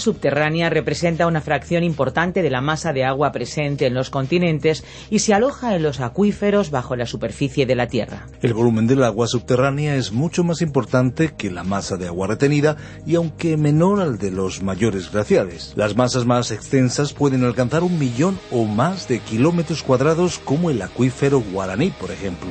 Subterránea 0.00 0.70
representa 0.70 1.26
una 1.26 1.40
fracción 1.40 1.84
importante 1.84 2.42
de 2.42 2.50
la 2.50 2.60
masa 2.60 2.92
de 2.92 3.04
agua 3.04 3.30
presente 3.32 3.86
en 3.86 3.94
los 3.94 4.10
continentes 4.10 4.84
y 5.10 5.20
se 5.20 5.34
aloja 5.34 5.76
en 5.76 5.82
los 5.82 6.00
acuíferos 6.00 6.70
bajo 6.70 6.96
la 6.96 7.06
superficie 7.06 7.66
de 7.66 7.74
la 7.76 7.86
Tierra. 7.86 8.26
El 8.42 8.54
volumen 8.54 8.86
del 8.86 9.04
agua 9.04 9.26
subterránea 9.26 9.96
es 9.96 10.12
mucho 10.12 10.42
más 10.42 10.62
importante 10.62 11.34
que 11.36 11.50
la 11.50 11.62
masa 11.62 11.96
de 11.96 12.08
agua 12.08 12.26
retenida 12.26 12.76
y 13.06 13.14
aunque 13.14 13.56
menor 13.56 14.00
al 14.00 14.18
de 14.18 14.30
los 14.30 14.62
mayores 14.62 15.10
glaciares. 15.12 15.72
Las 15.76 15.96
masas 15.96 16.26
más 16.26 16.50
extensas 16.50 17.12
pueden 17.12 17.44
alcanzar 17.44 17.82
un 17.82 17.98
millón 17.98 18.38
o 18.50 18.64
más 18.64 19.08
de 19.08 19.20
kilómetros 19.20 19.82
cuadrados 19.82 20.38
como 20.38 20.70
el 20.70 20.82
acuífero 20.82 21.40
Guaraní, 21.40 21.90
por 21.90 22.10
ejemplo. 22.10 22.50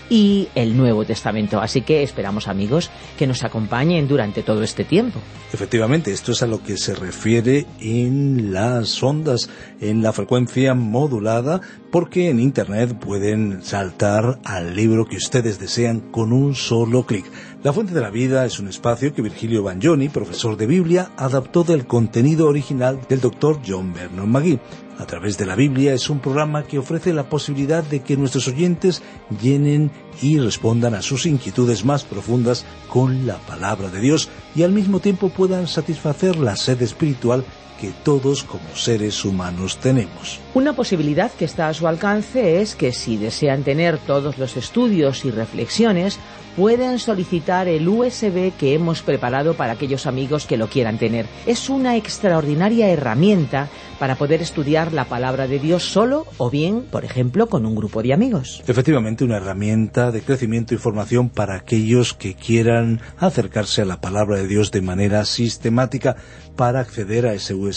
y 0.11 0.49
el 0.55 0.75
Nuevo 0.75 1.05
Testamento. 1.05 1.61
Así 1.61 1.83
que 1.83 2.03
esperamos 2.03 2.49
amigos 2.49 2.91
que 3.17 3.25
nos 3.25 3.45
acompañen 3.45 4.09
durante 4.09 4.43
todo 4.43 4.61
este 4.61 4.83
tiempo. 4.83 5.21
Efectivamente, 5.53 6.11
esto 6.11 6.33
es 6.33 6.43
a 6.43 6.47
lo 6.47 6.61
que 6.61 6.75
se 6.75 6.93
refiere 6.93 7.65
en 7.79 8.51
las 8.51 9.01
ondas, 9.01 9.49
en 9.79 10.03
la 10.03 10.11
frecuencia 10.11 10.73
modulada, 10.73 11.61
porque 11.91 12.29
en 12.29 12.41
Internet 12.41 12.99
pueden 12.99 13.63
saltar 13.63 14.39
al 14.43 14.75
libro 14.75 15.05
que 15.05 15.15
ustedes 15.15 15.59
desean 15.59 16.01
con 16.01 16.33
un 16.33 16.55
solo 16.55 17.05
clic. 17.05 17.25
La 17.63 17.71
Fuente 17.71 17.93
de 17.93 18.01
la 18.01 18.09
Vida 18.09 18.45
es 18.45 18.59
un 18.59 18.67
espacio 18.67 19.13
que 19.13 19.21
Virgilio 19.21 19.63
Bagnoni, 19.63 20.09
profesor 20.09 20.57
de 20.57 20.67
Biblia, 20.67 21.11
adaptó 21.15 21.63
del 21.63 21.85
contenido 21.85 22.47
original 22.47 22.99
del 23.07 23.21
doctor 23.21 23.61
John 23.65 23.93
Vernon 23.93 24.29
McGee. 24.29 24.59
A 25.01 25.05
través 25.07 25.35
de 25.39 25.47
la 25.47 25.55
Biblia 25.55 25.95
es 25.95 26.11
un 26.11 26.19
programa 26.19 26.61
que 26.61 26.77
ofrece 26.77 27.11
la 27.11 27.27
posibilidad 27.27 27.83
de 27.83 28.01
que 28.01 28.15
nuestros 28.15 28.47
oyentes 28.47 29.01
llenen 29.41 29.89
y 30.21 30.37
respondan 30.37 30.93
a 30.93 31.01
sus 31.01 31.25
inquietudes 31.25 31.83
más 31.83 32.03
profundas 32.03 32.65
con 32.87 33.25
la 33.25 33.37
palabra 33.39 33.89
de 33.89 33.99
Dios 33.99 34.29
y 34.55 34.61
al 34.61 34.71
mismo 34.71 34.99
tiempo 34.99 35.29
puedan 35.29 35.67
satisfacer 35.67 36.35
la 36.35 36.55
sed 36.55 36.79
espiritual 36.83 37.43
que 37.81 37.91
todos 38.03 38.43
como 38.43 38.75
seres 38.75 39.25
humanos 39.25 39.77
tenemos. 39.77 40.39
Una 40.53 40.73
posibilidad 40.73 41.31
que 41.31 41.45
está 41.45 41.67
a 41.67 41.73
su 41.73 41.87
alcance 41.87 42.61
es 42.61 42.75
que 42.75 42.91
si 42.91 43.17
desean 43.17 43.63
tener 43.63 43.97
todos 43.97 44.37
los 44.37 44.55
estudios 44.55 45.25
y 45.25 45.31
reflexiones, 45.31 46.19
pueden 46.55 46.99
solicitar 46.99 47.67
el 47.67 47.87
USB 47.87 48.51
que 48.57 48.73
hemos 48.75 49.01
preparado 49.01 49.55
para 49.55 49.73
aquellos 49.73 50.05
amigos 50.05 50.45
que 50.45 50.57
lo 50.57 50.67
quieran 50.67 50.97
tener. 50.97 51.25
Es 51.45 51.69
una 51.69 51.95
extraordinaria 51.95 52.89
herramienta 52.89 53.69
para 53.99 54.15
poder 54.15 54.41
estudiar 54.41 54.93
la 54.93 55.05
palabra 55.05 55.47
de 55.47 55.59
Dios 55.59 55.83
solo 55.83 56.25
o 56.37 56.49
bien, 56.49 56.83
por 56.91 57.05
ejemplo, 57.05 57.47
con 57.47 57.65
un 57.65 57.75
grupo 57.75 58.01
de 58.01 58.13
amigos. 58.13 58.63
Efectivamente, 58.67 59.23
una 59.23 59.37
herramienta 59.37 60.11
de 60.11 60.21
crecimiento 60.21 60.73
y 60.73 60.77
formación 60.77 61.29
para 61.29 61.55
aquellos 61.55 62.13
que 62.13 62.33
quieran 62.33 62.99
acercarse 63.17 63.83
a 63.83 63.85
la 63.85 64.01
palabra 64.01 64.37
de 64.37 64.47
Dios 64.47 64.71
de 64.71 64.81
manera 64.81 65.23
sistemática. 65.25 66.15
Para 66.55 66.81
acceder 66.81 67.25
a 67.27 67.33
ese 67.33 67.53
USB 67.53 67.70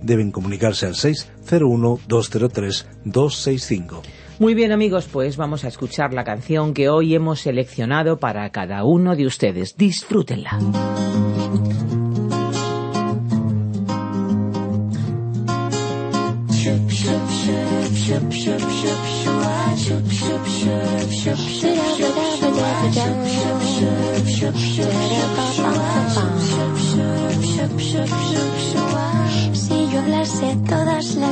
deben 0.00 0.30
comunicarse 0.30 0.86
al 0.86 0.94
601 0.94 2.00
203 2.06 2.86
265. 3.04 4.02
Muy 4.38 4.54
bien 4.54 4.72
amigos, 4.72 5.08
pues 5.12 5.36
vamos 5.36 5.64
a 5.64 5.68
escuchar 5.68 6.12
la 6.12 6.24
canción 6.24 6.74
que 6.74 6.88
hoy 6.88 7.14
hemos 7.14 7.40
seleccionado 7.40 8.18
para 8.18 8.50
cada 8.50 8.84
uno 8.84 9.14
de 9.14 9.26
ustedes. 9.26 9.76
Disfrútenla. 9.76 10.58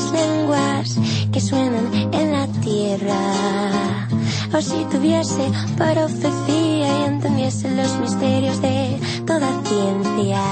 Las 0.01 0.13
lenguas 0.13 0.99
que 1.33 1.41
suenan 1.41 1.93
en 2.13 2.33
la 2.33 2.47
tierra, 2.61 4.09
o 4.57 4.61
si 4.61 4.85
tuviese 4.91 5.51
profecía 5.77 7.01
y 7.01 7.05
entendiese 7.05 7.75
los 7.75 7.99
misterios 7.99 8.61
de 8.63 8.99
toda 9.27 9.49
ciencia, 9.65 10.43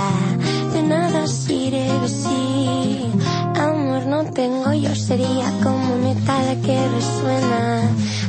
de 0.73 0.83
nada 0.83 1.27
sirve 1.27 2.09
si 2.09 3.11
amor 3.59 4.07
no 4.07 4.25
tengo, 4.33 4.73
yo 4.75 4.95
sería 4.95 5.51
como 5.63 5.97
metal 5.97 6.61
que 6.65 6.89
resuena 6.89 7.83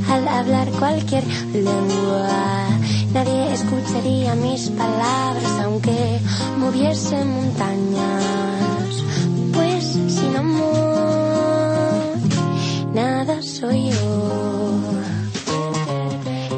al 0.09 0.27
hablar 0.27 0.69
cualquier 0.79 1.23
lengua. 1.53 2.67
Nadie 3.13 3.53
escucha 3.53 3.89
serían 3.89 4.41
mis 4.41 4.69
palabras 4.69 5.51
aunque 5.63 6.19
moviesen 6.57 7.27
montañas. 7.27 8.29
Soy 13.41 13.89
yo. 13.89 14.81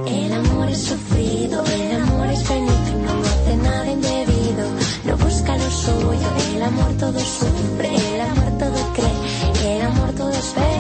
El 0.08 0.34
amor 0.34 0.70
es 0.70 0.84
sufrido, 0.84 1.64
el 1.66 2.02
amor 2.02 2.28
es 2.28 2.50
benigno, 2.50 3.14
no 3.14 3.22
hace 3.22 3.58
nada 3.58 3.92
indebido, 3.92 4.66
no 5.06 5.18
busca 5.18 5.58
lo 5.58 5.70
suyo, 5.70 6.28
el 6.56 6.64
amor 6.64 6.92
todo 6.98 7.20
sufre, 7.20 7.96
el 8.16 8.22
amor 8.22 8.58
todo 8.58 8.94
cree, 8.94 9.76
el 9.76 9.82
amor 9.84 10.12
todo 10.14 10.32
espera. 10.32 10.71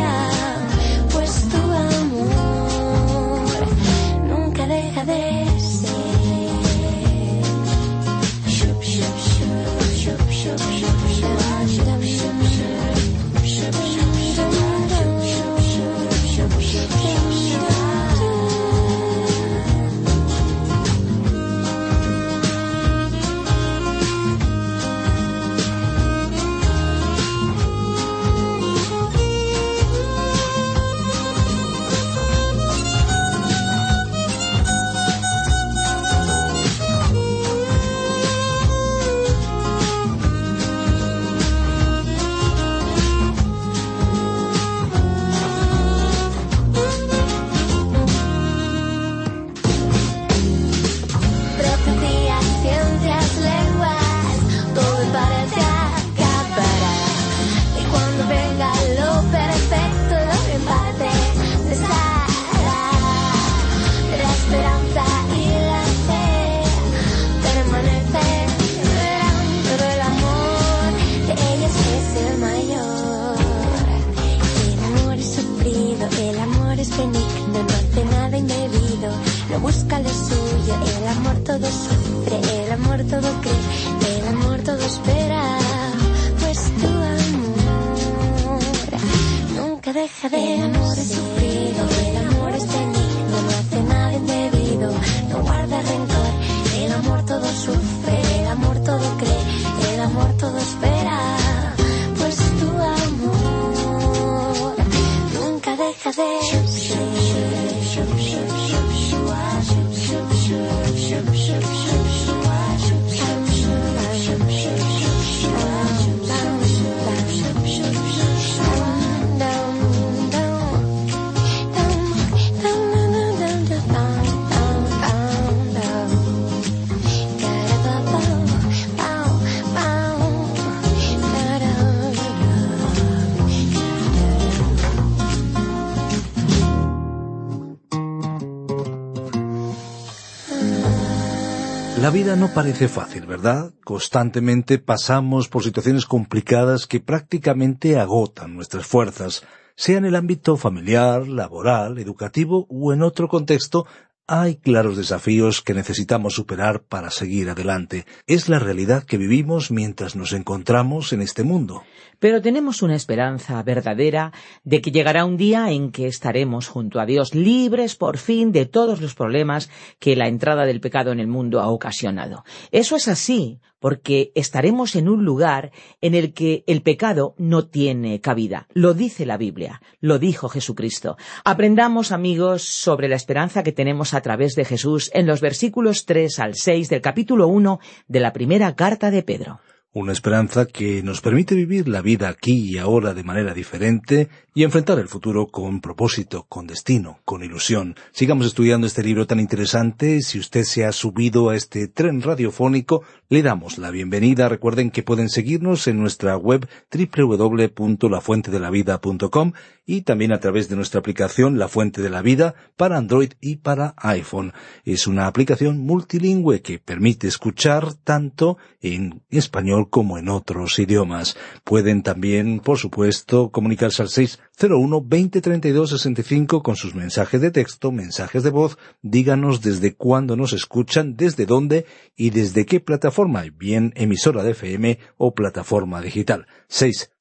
La 142.12 142.18
vida 142.18 142.36
no 142.36 142.50
parece 142.50 142.90
fácil, 142.90 143.25
¿verdad? 143.25 143.72
Constantemente 143.86 144.80
pasamos 144.80 145.48
por 145.48 145.63
situaciones 145.63 146.06
complicadas 146.06 146.86
que 146.86 147.00
prácticamente 147.00 147.98
agotan 147.98 148.54
nuestras 148.54 148.86
fuerzas, 148.86 149.46
sea 149.75 149.98
en 149.98 150.04
el 150.04 150.18
ámbito 150.18 150.58
familiar, 150.58 151.25
laboral, 151.25 152.00
educativo 152.00 152.68
o 152.69 152.92
en 152.92 153.02
otro 153.02 153.30
contexto, 153.30 153.86
hay 154.28 154.56
claros 154.56 154.98
desafíos 154.98 155.62
que 155.62 155.74
necesitamos 155.74 156.36
superar 156.36 156.84
para 156.84 157.12
seguir 157.12 157.50
adelante. 157.50 158.06
Es 158.28 158.50
la 158.50 158.60
realidad 158.60 159.04
que 159.04 159.18
vivimos 159.18 159.72
mientras 159.72 160.16
nos 160.16 160.34
encontramos 160.34 161.12
en 161.14 161.22
este 161.22 161.44
mundo. 161.44 161.84
Pero 162.20 162.42
tenemos 162.42 162.82
una 162.82 162.96
esperanza 162.96 163.62
verdadera 163.64 164.32
de 164.64 164.82
que 164.82 164.92
llegará 164.92 165.26
un 165.26 165.38
día 165.38 165.72
en 165.72 165.92
que 165.92 166.08
estaremos 166.08 166.68
junto 166.68 167.00
a 167.00 167.06
Dios 167.06 167.36
libres 167.36 167.96
por 167.96 168.18
fin 168.18 168.52
de 168.52 168.66
todos 168.66 169.02
los 169.02 169.16
problemas 169.16 169.70
que 170.00 170.16
la 170.16 170.28
entrada 170.28 170.66
del 170.66 170.82
pecado 170.82 171.12
en 171.12 171.20
el 171.20 171.28
mundo 171.28 171.60
ha 171.60 171.70
ocasionado. 171.70 172.44
Eso 172.72 172.96
es 172.96 173.08
así 173.08 173.60
porque 173.81 174.31
estaremos 174.36 174.95
en 174.95 175.10
un 175.10 175.25
lugar 175.25 175.72
en 176.00 176.13
el 176.13 176.33
que 176.33 176.63
el 176.68 176.83
pecado 176.83 177.33
no 177.38 177.68
tiene 177.68 178.22
cabida. 178.22 178.68
Lo 178.74 178.94
dice 178.94 179.25
la 179.25 179.38
Biblia, 179.38 179.81
lo 180.00 180.19
dijo 180.19 180.48
Jesucristo. 180.48 181.18
Aprendamos, 181.44 182.12
amigos, 182.12 182.62
sobre 182.62 183.10
la 183.10 183.16
esperanza 183.16 183.63
que 183.63 183.72
tenemos 183.72 184.13
a 184.13 184.22
través 184.22 184.56
de 184.56 184.66
Jesús 184.66 185.10
en 185.13 185.25
los 185.25 185.42
versículos 185.42 186.06
3 186.06 186.39
al 186.39 186.56
6 186.56 186.89
del 186.89 187.01
capítulo 187.01 187.48
1 187.48 187.79
de 188.08 188.20
la 188.20 188.32
primera 188.32 188.75
carta 188.75 189.10
de 189.10 189.24
Pedro. 189.24 189.60
Una 189.93 190.13
esperanza 190.13 190.67
que 190.67 191.03
nos 191.03 191.19
permite 191.19 191.53
vivir 191.53 191.89
la 191.89 192.01
vida 192.01 192.29
aquí 192.29 192.53
y 192.53 192.77
ahora 192.77 193.13
de 193.13 193.25
manera 193.25 193.53
diferente 193.53 194.29
y 194.53 194.63
enfrentar 194.63 195.00
el 195.00 195.10
futuro 195.10 195.48
con 195.48 195.81
propósito, 195.81 196.45
con 196.48 196.65
destino, 196.65 197.19
con 197.25 197.43
ilusión. 197.43 197.95
Sigamos 198.13 198.45
estudiando 198.45 198.88
este 198.88 199.03
libro 199.03 199.27
tan 199.27 199.41
interesante. 199.41 200.21
Si 200.21 200.39
usted 200.39 200.63
se 200.63 200.86
ha 200.86 200.93
subido 200.93 201.50
a 201.50 201.57
este 201.57 201.89
tren 201.89 202.21
radiofónico, 202.21 203.03
le 203.27 203.43
damos 203.43 203.77
la 203.77 203.91
bienvenida. 203.91 204.48
Recuerden 204.48 204.91
que 204.91 205.03
pueden 205.03 205.27
seguirnos 205.27 205.86
en 205.88 206.00
nuestra 206.00 206.38
web 206.38 206.69
www.lafuentedelavida.com 206.89 209.51
y 209.91 210.03
también 210.03 210.31
a 210.31 210.39
través 210.39 210.69
de 210.69 210.77
nuestra 210.77 211.01
aplicación 211.01 211.60
La 211.60 211.67
Fuente 211.67 212.01
de 212.01 212.10
la 212.10 212.21
Vida 212.21 212.55
para 212.77 212.95
Android 212.95 213.33
y 213.41 213.57
para 213.57 213.93
iPhone. 213.98 214.53
Es 214.86 215.05
una 215.05 215.27
aplicación 215.27 215.79
multilingüe 215.79 216.62
que 216.62 216.79
permite 216.79 217.27
escuchar 217.27 217.93
tanto 217.95 218.57
en 218.79 219.21
español 219.29 219.89
como 219.89 220.17
en 220.17 220.29
otros 220.29 220.79
idiomas. 220.79 221.36
Pueden 221.65 222.03
también, 222.03 222.62
por 222.62 222.77
supuesto, 222.77 223.51
comunicarse 223.51 224.01
al 224.01 224.07
601 224.07 225.01
2032 225.01 225.89
65 225.89 226.63
con 226.63 226.77
sus 226.77 226.95
mensajes 226.95 227.41
de 227.41 227.51
texto, 227.51 227.91
mensajes 227.91 228.43
de 228.43 228.50
voz. 228.50 228.77
Díganos 229.01 229.60
desde 229.60 229.93
cuándo 229.93 230.38
nos 230.38 230.53
escuchan, 230.53 231.17
desde 231.17 231.45
dónde 231.45 231.86
y 232.15 232.29
desde 232.29 232.65
qué 232.65 232.79
plataforma, 232.79 233.43
bien 233.57 233.91
emisora 233.98 234.41
de 234.41 234.51
FM 234.51 235.00
o 235.17 235.36
plataforma 235.36 236.00
digital. 236.00 236.48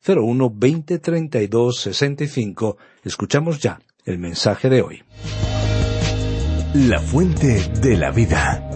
601 0.03 0.49
2032 0.57 1.81
65. 1.81 2.79
Escuchamos 3.05 3.59
ya 3.59 3.81
el 4.07 4.19
mensaje 4.19 4.71
de 4.71 4.81
hoy. 4.81 5.03
La 6.73 7.01
fuente 7.01 7.71
de 7.83 7.97
la 7.99 8.11
vida. 8.11 8.67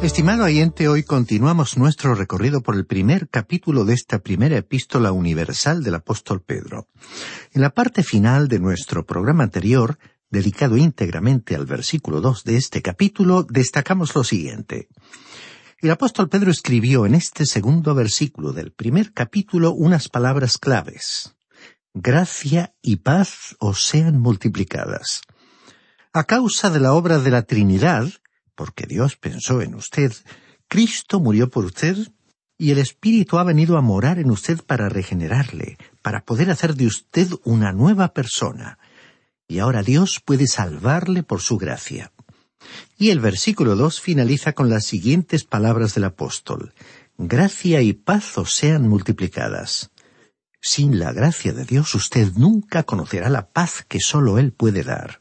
Estimado 0.00 0.44
oyente, 0.44 0.86
hoy 0.86 1.02
continuamos 1.02 1.76
nuestro 1.78 2.14
recorrido 2.14 2.60
por 2.60 2.76
el 2.76 2.86
primer 2.86 3.28
capítulo 3.28 3.84
de 3.84 3.94
esta 3.94 4.20
primera 4.20 4.56
epístola 4.56 5.10
universal 5.10 5.82
del 5.82 5.96
apóstol 5.96 6.40
Pedro. 6.40 6.86
En 7.52 7.62
la 7.62 7.70
parte 7.70 8.04
final 8.04 8.46
de 8.46 8.60
nuestro 8.60 9.04
programa 9.04 9.42
anterior, 9.42 9.98
dedicado 10.30 10.76
íntegramente 10.76 11.56
al 11.56 11.66
versículo 11.66 12.20
2 12.20 12.44
de 12.44 12.56
este 12.56 12.82
capítulo, 12.82 13.42
destacamos 13.42 14.14
lo 14.14 14.22
siguiente. 14.22 14.88
El 15.82 15.90
apóstol 15.90 16.28
Pedro 16.28 16.52
escribió 16.52 17.06
en 17.06 17.16
este 17.16 17.44
segundo 17.44 17.92
versículo 17.92 18.52
del 18.52 18.70
primer 18.70 19.12
capítulo 19.12 19.72
unas 19.72 20.08
palabras 20.08 20.56
claves. 20.56 21.34
Gracia 21.92 22.72
y 22.80 22.98
paz 22.98 23.56
os 23.58 23.84
sean 23.84 24.20
multiplicadas. 24.20 25.22
A 26.12 26.22
causa 26.22 26.70
de 26.70 26.78
la 26.78 26.92
obra 26.92 27.18
de 27.18 27.32
la 27.32 27.42
Trinidad, 27.42 28.08
porque 28.54 28.86
Dios 28.86 29.16
pensó 29.16 29.60
en 29.60 29.74
usted, 29.74 30.12
Cristo 30.68 31.18
murió 31.18 31.50
por 31.50 31.64
usted 31.64 31.96
y 32.56 32.70
el 32.70 32.78
Espíritu 32.78 33.38
ha 33.38 33.42
venido 33.42 33.76
a 33.76 33.80
morar 33.80 34.20
en 34.20 34.30
usted 34.30 34.64
para 34.64 34.88
regenerarle, 34.88 35.78
para 36.00 36.24
poder 36.24 36.52
hacer 36.52 36.76
de 36.76 36.86
usted 36.86 37.28
una 37.42 37.72
nueva 37.72 38.14
persona. 38.14 38.78
Y 39.48 39.58
ahora 39.58 39.82
Dios 39.82 40.22
puede 40.24 40.46
salvarle 40.46 41.24
por 41.24 41.40
su 41.40 41.58
gracia. 41.58 42.12
Y 42.98 43.10
el 43.10 43.20
versículo 43.20 43.76
dos 43.76 44.00
finaliza 44.00 44.52
con 44.52 44.68
las 44.70 44.84
siguientes 44.84 45.44
palabras 45.44 45.94
del 45.94 46.04
apóstol. 46.04 46.72
Gracia 47.18 47.82
y 47.82 47.92
paz 47.92 48.38
os 48.38 48.54
sean 48.54 48.88
multiplicadas. 48.88 49.90
Sin 50.60 50.98
la 50.98 51.12
gracia 51.12 51.52
de 51.52 51.64
Dios 51.64 51.94
usted 51.94 52.32
nunca 52.36 52.84
conocerá 52.84 53.28
la 53.28 53.48
paz 53.48 53.84
que 53.88 54.00
sólo 54.00 54.38
Él 54.38 54.52
puede 54.52 54.84
dar. 54.84 55.20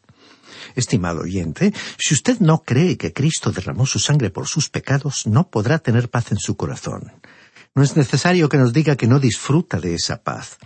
Estimado 0.76 1.22
oyente, 1.22 1.74
si 1.98 2.14
usted 2.14 2.40
no 2.40 2.62
cree 2.62 2.98
que 2.98 3.14
Cristo 3.14 3.52
derramó 3.52 3.86
su 3.86 4.00
sangre 4.00 4.30
por 4.30 4.48
sus 4.48 4.70
pecados, 4.70 5.26
no 5.26 5.50
podrá 5.50 5.80
tener 5.80 6.10
paz 6.10 6.32
en 6.32 6.38
su 6.38 6.56
corazón. 6.56 7.12
No 7.74 7.84
es 7.84 7.96
necesario 7.96 8.50
que 8.50 8.58
nos 8.58 8.74
diga 8.74 8.96
que 8.96 9.08
no 9.08 9.20
disfruta 9.20 9.80
de 9.80 9.96
esa 9.96 10.22
paz. 10.22 10.58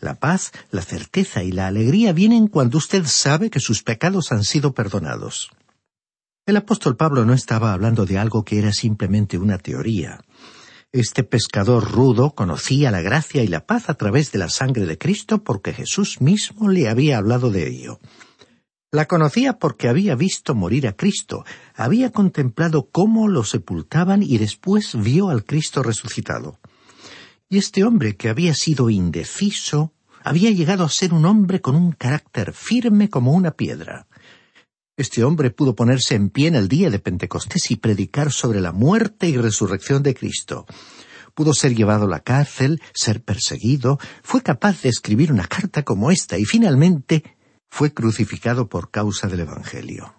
La 0.00 0.14
paz, 0.14 0.52
la 0.70 0.82
certeza 0.82 1.42
y 1.42 1.52
la 1.52 1.66
alegría 1.66 2.12
vienen 2.12 2.48
cuando 2.48 2.78
usted 2.78 3.04
sabe 3.06 3.50
que 3.50 3.60
sus 3.60 3.82
pecados 3.82 4.32
han 4.32 4.44
sido 4.44 4.74
perdonados. 4.74 5.50
El 6.46 6.56
apóstol 6.56 6.96
Pablo 6.96 7.24
no 7.24 7.34
estaba 7.34 7.72
hablando 7.72 8.06
de 8.06 8.18
algo 8.18 8.44
que 8.44 8.60
era 8.60 8.72
simplemente 8.72 9.36
una 9.36 9.58
teoría. 9.58 10.20
Este 10.92 11.24
pescador 11.24 11.90
rudo 11.90 12.36
conocía 12.36 12.92
la 12.92 13.00
gracia 13.00 13.42
y 13.42 13.48
la 13.48 13.66
paz 13.66 13.90
a 13.90 13.94
través 13.94 14.30
de 14.30 14.38
la 14.38 14.48
sangre 14.48 14.86
de 14.86 14.96
Cristo 14.96 15.42
porque 15.42 15.72
Jesús 15.72 16.20
mismo 16.20 16.68
le 16.68 16.88
había 16.88 17.18
hablado 17.18 17.50
de 17.50 17.66
ello. 17.66 17.98
La 18.92 19.06
conocía 19.06 19.54
porque 19.54 19.88
había 19.88 20.14
visto 20.14 20.54
morir 20.54 20.86
a 20.86 20.92
Cristo, 20.92 21.44
había 21.74 22.12
contemplado 22.12 22.90
cómo 22.92 23.26
lo 23.26 23.42
sepultaban 23.42 24.22
y 24.22 24.38
después 24.38 24.94
vio 24.94 25.30
al 25.30 25.44
Cristo 25.44 25.82
resucitado. 25.82 26.60
Y 27.48 27.58
este 27.58 27.82
hombre 27.82 28.16
que 28.16 28.28
había 28.28 28.54
sido 28.54 28.88
indeciso, 28.88 29.92
había 30.22 30.52
llegado 30.52 30.84
a 30.84 30.90
ser 30.90 31.12
un 31.12 31.26
hombre 31.26 31.60
con 31.60 31.74
un 31.74 31.90
carácter 31.90 32.52
firme 32.52 33.10
como 33.10 33.32
una 33.32 33.50
piedra. 33.50 34.06
Este 34.96 35.24
hombre 35.24 35.50
pudo 35.50 35.74
ponerse 35.74 36.14
en 36.14 36.30
pie 36.30 36.48
en 36.48 36.54
el 36.54 36.68
día 36.68 36.88
de 36.88 36.98
Pentecostés 36.98 37.70
y 37.70 37.76
predicar 37.76 38.32
sobre 38.32 38.62
la 38.62 38.72
muerte 38.72 39.28
y 39.28 39.36
resurrección 39.36 40.02
de 40.02 40.14
Cristo. 40.14 40.64
Pudo 41.34 41.52
ser 41.52 41.74
llevado 41.74 42.06
a 42.06 42.08
la 42.08 42.20
cárcel, 42.20 42.80
ser 42.94 43.22
perseguido, 43.22 43.98
fue 44.22 44.42
capaz 44.42 44.80
de 44.80 44.88
escribir 44.88 45.32
una 45.32 45.46
carta 45.46 45.82
como 45.82 46.10
esta 46.10 46.38
y 46.38 46.46
finalmente 46.46 47.36
fue 47.68 47.92
crucificado 47.92 48.70
por 48.70 48.90
causa 48.90 49.26
del 49.26 49.40
Evangelio. 49.40 50.14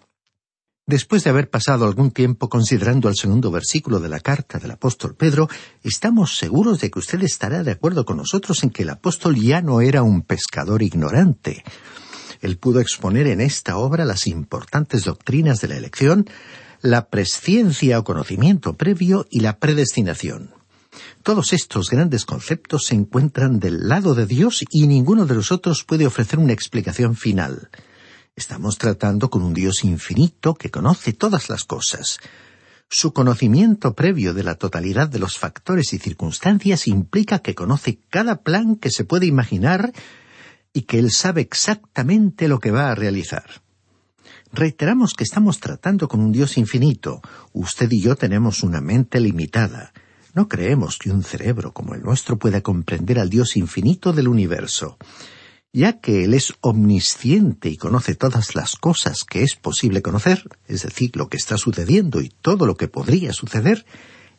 Después 0.86 1.24
de 1.24 1.30
haber 1.30 1.50
pasado 1.50 1.84
algún 1.84 2.12
tiempo 2.12 2.48
considerando 2.48 3.08
el 3.08 3.16
segundo 3.16 3.50
versículo 3.50 3.98
de 3.98 4.08
la 4.08 4.20
carta 4.20 4.60
del 4.60 4.70
apóstol 4.70 5.16
Pedro, 5.16 5.48
estamos 5.82 6.38
seguros 6.38 6.80
de 6.80 6.90
que 6.92 7.00
usted 7.00 7.20
estará 7.24 7.64
de 7.64 7.72
acuerdo 7.72 8.04
con 8.04 8.16
nosotros 8.16 8.62
en 8.62 8.70
que 8.70 8.84
el 8.84 8.90
apóstol 8.90 9.34
ya 9.34 9.60
no 9.60 9.80
era 9.80 10.04
un 10.04 10.22
pescador 10.22 10.82
ignorante. 10.82 11.64
Él 12.40 12.58
pudo 12.58 12.80
exponer 12.80 13.26
en 13.26 13.40
esta 13.40 13.76
obra 13.76 14.04
las 14.04 14.26
importantes 14.26 15.04
doctrinas 15.04 15.60
de 15.60 15.68
la 15.68 15.76
elección, 15.76 16.26
la 16.80 17.08
presciencia 17.08 17.98
o 17.98 18.04
conocimiento 18.04 18.74
previo 18.74 19.26
y 19.30 19.40
la 19.40 19.58
predestinación. 19.58 20.50
Todos 21.22 21.52
estos 21.52 21.90
grandes 21.90 22.24
conceptos 22.24 22.86
se 22.86 22.94
encuentran 22.94 23.60
del 23.60 23.88
lado 23.88 24.14
de 24.14 24.26
Dios 24.26 24.64
y 24.70 24.86
ninguno 24.86 25.26
de 25.26 25.34
nosotros 25.34 25.84
puede 25.84 26.06
ofrecer 26.06 26.38
una 26.38 26.52
explicación 26.52 27.16
final. 27.16 27.70
Estamos 28.36 28.78
tratando 28.78 29.30
con 29.30 29.42
un 29.42 29.52
Dios 29.52 29.84
infinito 29.84 30.54
que 30.54 30.70
conoce 30.70 31.12
todas 31.12 31.48
las 31.48 31.64
cosas. 31.64 32.18
Su 32.88 33.12
conocimiento 33.12 33.94
previo 33.94 34.32
de 34.32 34.44
la 34.44 34.54
totalidad 34.54 35.08
de 35.08 35.18
los 35.18 35.36
factores 35.36 35.92
y 35.92 35.98
circunstancias 35.98 36.86
implica 36.86 37.40
que 37.40 37.54
conoce 37.54 37.98
cada 38.08 38.42
plan 38.42 38.76
que 38.76 38.90
se 38.90 39.04
puede 39.04 39.26
imaginar 39.26 39.92
y 40.72 40.82
que 40.82 40.98
Él 40.98 41.10
sabe 41.10 41.40
exactamente 41.40 42.48
lo 42.48 42.58
que 42.58 42.70
va 42.70 42.90
a 42.90 42.94
realizar. 42.94 43.62
Reiteramos 44.52 45.12
que 45.14 45.24
estamos 45.24 45.60
tratando 45.60 46.08
con 46.08 46.20
un 46.20 46.32
Dios 46.32 46.56
infinito. 46.56 47.20
Usted 47.52 47.90
y 47.90 48.00
yo 48.00 48.16
tenemos 48.16 48.62
una 48.62 48.80
mente 48.80 49.20
limitada. 49.20 49.92
No 50.34 50.48
creemos 50.48 50.98
que 50.98 51.10
un 51.10 51.22
cerebro 51.22 51.72
como 51.72 51.94
el 51.94 52.02
nuestro 52.02 52.38
pueda 52.38 52.60
comprender 52.62 53.18
al 53.18 53.28
Dios 53.28 53.56
infinito 53.56 54.12
del 54.12 54.28
universo. 54.28 54.96
Ya 55.72 56.00
que 56.00 56.24
Él 56.24 56.32
es 56.32 56.54
omnisciente 56.60 57.68
y 57.68 57.76
conoce 57.76 58.14
todas 58.14 58.54
las 58.54 58.76
cosas 58.76 59.24
que 59.24 59.42
es 59.42 59.54
posible 59.54 60.00
conocer, 60.00 60.42
es 60.66 60.82
decir, 60.82 61.14
lo 61.14 61.28
que 61.28 61.36
está 61.36 61.58
sucediendo 61.58 62.22
y 62.22 62.30
todo 62.30 62.66
lo 62.66 62.76
que 62.76 62.88
podría 62.88 63.34
suceder, 63.34 63.84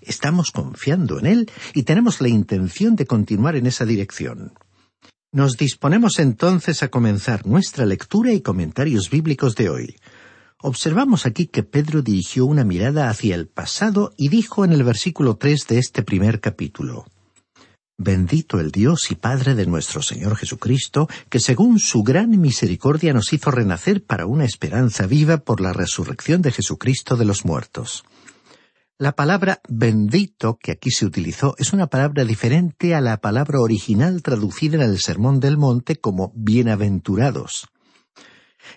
estamos 0.02 0.52
confiando 0.52 1.20
en 1.20 1.28
Él 1.28 1.52
y 1.74 1.84
tenemos 1.84 2.20
la 2.20 2.30
intención 2.30 2.96
de 2.96 3.06
continuar 3.06 3.56
en 3.56 3.68
esa 3.68 3.86
dirección. 3.86 4.54
Nos 5.32 5.58
disponemos 5.58 6.18
entonces 6.18 6.82
a 6.82 6.88
comenzar 6.88 7.46
nuestra 7.46 7.86
lectura 7.86 8.34
y 8.34 8.42
comentarios 8.42 9.12
bíblicos 9.12 9.56
de 9.56 9.70
hoy. 9.70 9.96
Observamos 10.60 11.28
aquí 11.28 11.46
que 11.46 11.62
Pedro 11.62 12.02
dirigió 12.02 12.48
una 12.48 12.64
mirada 12.64 13.12
hacia 13.12 13.36
el 13.36 13.48
pasado 13.48 14.12
y 14.18 14.30
dijo 14.30 14.66
en 14.66 14.72
el 14.72 14.84
versículo 14.84 15.38
tres 15.38 15.68
de 15.68 15.78
este 15.78 16.02
primer 16.02 16.40
capítulo 16.40 17.06
Bendito 17.96 18.60
el 18.60 18.72
Dios 18.72 19.12
y 19.12 19.16
Padre 19.16 19.54
de 19.54 19.68
nuestro 19.68 20.02
Señor 20.02 20.36
Jesucristo, 20.36 21.08
que 21.30 21.40
según 21.40 21.78
su 21.78 22.02
gran 22.02 22.32
misericordia 22.40 23.14
nos 23.14 23.32
hizo 23.32 23.52
renacer 23.52 24.04
para 24.04 24.26
una 24.26 24.46
esperanza 24.46 25.06
viva 25.06 25.38
por 25.38 25.62
la 25.62 25.74
resurrección 25.74 26.42
de 26.42 26.52
Jesucristo 26.52 27.18
de 27.18 27.26
los 27.26 27.46
muertos. 27.46 28.04
La 29.02 29.14
palabra 29.14 29.62
bendito 29.70 30.60
que 30.62 30.74
aquí 30.74 30.92
se 30.92 31.06
utilizó 31.06 31.56
es 31.58 31.72
una 31.72 31.88
palabra 31.88 32.26
diferente 32.26 32.96
a 32.96 33.00
la 33.00 33.22
palabra 33.22 33.62
original 33.62 34.22
traducida 34.22 34.76
en 34.76 34.82
el 34.82 35.00
Sermón 35.00 35.40
del 35.40 35.58
Monte 35.58 35.96
como 35.96 36.34
bienaventurados. 36.36 37.70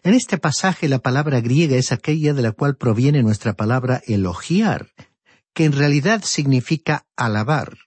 En 0.04 0.14
este 0.14 0.38
pasaje 0.38 0.88
la 0.88 1.00
palabra 1.00 1.40
griega 1.40 1.74
es 1.74 1.90
aquella 1.90 2.34
de 2.34 2.42
la 2.42 2.52
cual 2.52 2.76
proviene 2.76 3.24
nuestra 3.24 3.54
palabra 3.54 4.00
elogiar, 4.06 4.92
que 5.54 5.64
en 5.64 5.72
realidad 5.72 6.22
significa 6.22 7.04
alabar. 7.16 7.78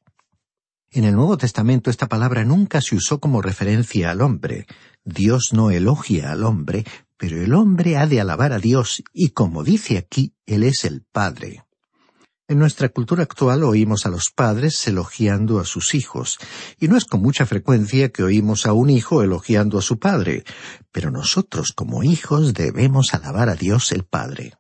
En 0.92 1.06
el 1.06 1.16
Nuevo 1.16 1.38
Testamento 1.38 1.90
esta 1.90 2.10
palabra 2.10 2.44
nunca 2.44 2.82
se 2.82 2.98
usó 2.98 3.22
como 3.22 3.42
referencia 3.42 4.12
al 4.12 4.20
hombre. 4.20 4.66
Dios 5.06 5.52
no 5.54 5.72
elogia 5.72 6.34
al 6.34 6.44
hombre, 6.44 6.84
pero 7.16 7.42
el 7.42 7.54
hombre 7.54 7.96
ha 7.96 8.08
de 8.08 8.20
alabar 8.20 8.52
a 8.52 8.60
Dios 8.60 9.06
y 9.14 9.30
como 9.30 9.64
dice 9.64 9.98
aquí, 9.98 10.34
Él 10.46 10.64
es 10.64 10.84
el 10.84 11.06
Padre. 11.10 11.64
En 12.48 12.60
nuestra 12.60 12.90
cultura 12.90 13.24
actual 13.24 13.64
oímos 13.64 14.06
a 14.06 14.10
los 14.10 14.30
padres 14.30 14.88
elogiando 14.88 15.60
a 15.60 15.66
sus 15.66 15.96
hijos, 15.96 16.38
y 16.80 16.88
no 16.88 16.96
es 16.96 17.06
con 17.06 17.24
mucha 17.24 17.48
frecuencia 17.48 18.10
que 18.10 18.22
oímos 18.22 18.68
a 18.68 18.74
un 18.74 18.92
hijo 18.92 19.24
elogiando 19.24 19.80
a 19.80 19.82
su 19.82 19.98
padre, 19.98 20.44
pero 20.92 21.10
nosotros 21.10 21.74
como 21.76 22.04
hijos 22.04 22.54
debemos 22.54 23.16
alabar 23.16 23.50
a 23.50 23.56
Dios 23.56 23.92
el 23.92 24.04
Padre. 24.04 24.54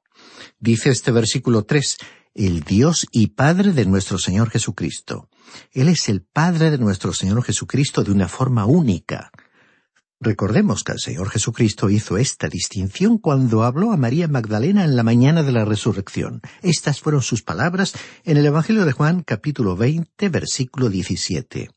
Dice 0.59 0.89
este 0.89 1.11
versículo 1.11 1.65
tres, 1.65 1.97
el 2.33 2.61
Dios 2.63 3.05
y 3.11 3.27
Padre 3.27 3.71
de 3.71 3.85
nuestro 3.85 4.17
Señor 4.17 4.49
Jesucristo. 4.49 5.29
Él 5.71 5.87
es 5.87 6.09
el 6.09 6.23
Padre 6.23 6.71
de 6.71 6.79
nuestro 6.79 7.13
Señor 7.13 7.43
Jesucristo 7.43 8.03
de 8.03 8.11
una 8.11 8.27
forma 8.27 8.65
única. 8.65 9.29
Recordemos 10.25 10.83
que 10.83 10.93
el 10.93 10.99
Señor 10.99 11.29
Jesucristo 11.29 11.87
hizo 11.91 12.17
esta 12.17 12.47
distinción 12.47 13.19
cuando 13.19 13.61
habló 13.61 13.91
a 13.91 13.97
María 13.97 14.27
Magdalena 14.27 14.83
en 14.83 14.95
la 14.95 15.03
mañana 15.03 15.43
de 15.43 15.51
la 15.51 15.65
resurrección. 15.65 16.41
Estas 16.63 16.99
fueron 16.99 17.21
sus 17.21 17.43
palabras 17.43 17.93
en 18.23 18.37
el 18.37 18.45
Evangelio 18.47 18.85
de 18.85 18.91
Juan 18.91 19.21
capítulo 19.21 19.75
20 19.75 20.29
versículo 20.29 20.89
17. 20.89 21.69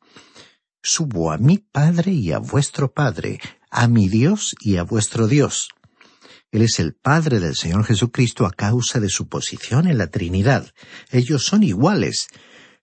Subo 0.82 1.30
a 1.30 1.36
mi 1.36 1.58
Padre 1.58 2.12
y 2.12 2.32
a 2.32 2.38
vuestro 2.38 2.90
Padre, 2.90 3.38
a 3.70 3.86
mi 3.86 4.08
Dios 4.08 4.56
y 4.60 4.78
a 4.78 4.82
vuestro 4.82 5.26
Dios. 5.26 5.68
Él 6.50 6.62
es 6.62 6.80
el 6.80 6.94
Padre 6.94 7.40
del 7.40 7.54
Señor 7.54 7.84
Jesucristo 7.84 8.46
a 8.46 8.50
causa 8.50 8.98
de 8.98 9.10
su 9.10 9.28
posición 9.28 9.86
en 9.86 9.98
la 9.98 10.06
Trinidad. 10.06 10.72
Ellos 11.10 11.44
son 11.44 11.64
iguales, 11.64 12.28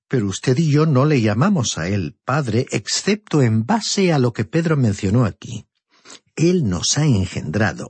pero 0.07 0.27
usted 0.27 0.57
y 0.57 0.71
yo 0.71 0.85
no 0.85 1.05
le 1.05 1.21
llamamos 1.21 1.77
a 1.77 1.87
Él 1.87 2.17
Padre 2.25 2.65
excepto 2.71 3.41
en 3.41 3.65
base 3.65 4.13
a 4.13 4.19
lo 4.19 4.33
que 4.33 4.45
Pedro 4.45 4.77
mencionó 4.77 5.25
aquí. 5.25 5.67
Él 6.35 6.63
nos 6.69 6.97
ha 6.97 7.05
engendrado. 7.05 7.87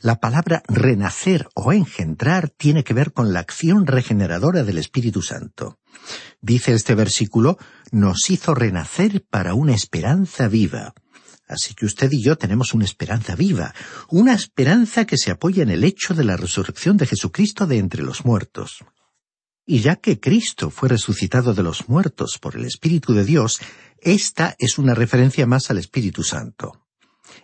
La 0.00 0.20
palabra 0.20 0.62
renacer 0.68 1.48
o 1.54 1.72
engendrar 1.72 2.48
tiene 2.50 2.84
que 2.84 2.94
ver 2.94 3.12
con 3.12 3.32
la 3.32 3.40
acción 3.40 3.86
regeneradora 3.86 4.62
del 4.62 4.78
Espíritu 4.78 5.22
Santo. 5.22 5.78
Dice 6.40 6.74
este 6.74 6.94
versículo, 6.94 7.58
nos 7.90 8.30
hizo 8.30 8.54
renacer 8.54 9.24
para 9.28 9.54
una 9.54 9.74
esperanza 9.74 10.48
viva. 10.48 10.94
Así 11.46 11.74
que 11.74 11.86
usted 11.86 12.10
y 12.10 12.22
yo 12.22 12.36
tenemos 12.36 12.72
una 12.72 12.84
esperanza 12.84 13.34
viva, 13.36 13.74
una 14.08 14.34
esperanza 14.34 15.04
que 15.04 15.18
se 15.18 15.30
apoya 15.30 15.62
en 15.62 15.70
el 15.70 15.84
hecho 15.84 16.14
de 16.14 16.24
la 16.24 16.36
resurrección 16.36 16.96
de 16.96 17.06
Jesucristo 17.06 17.66
de 17.66 17.78
entre 17.78 18.02
los 18.02 18.24
muertos. 18.24 18.84
Y 19.66 19.80
ya 19.80 19.96
que 19.96 20.20
Cristo 20.20 20.68
fue 20.68 20.90
resucitado 20.90 21.54
de 21.54 21.62
los 21.62 21.88
muertos 21.88 22.38
por 22.38 22.56
el 22.56 22.66
Espíritu 22.66 23.14
de 23.14 23.24
Dios, 23.24 23.60
esta 24.00 24.54
es 24.58 24.76
una 24.76 24.94
referencia 24.94 25.46
más 25.46 25.70
al 25.70 25.78
Espíritu 25.78 26.22
Santo. 26.22 26.84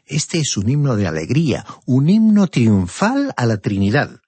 Este 0.04 0.38
es 0.38 0.58
un 0.58 0.68
himno 0.68 0.96
de 0.96 1.06
alegría, 1.06 1.64
un 1.86 2.10
himno 2.10 2.48
triunfal 2.48 3.32
a 3.36 3.46
la 3.46 3.56
Trinidad. 3.56 4.20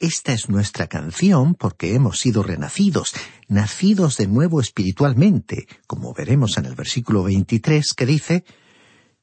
esta 0.00 0.32
es 0.32 0.48
nuestra 0.48 0.86
canción 0.86 1.54
porque 1.54 1.94
hemos 1.94 2.18
sido 2.18 2.42
renacidos, 2.42 3.12
nacidos 3.48 4.16
de 4.16 4.26
nuevo 4.26 4.60
espiritualmente, 4.60 5.66
como 5.86 6.12
veremos 6.12 6.58
en 6.58 6.66
el 6.66 6.74
versículo 6.74 7.22
23 7.22 7.94
que 7.94 8.06
dice, 8.06 8.44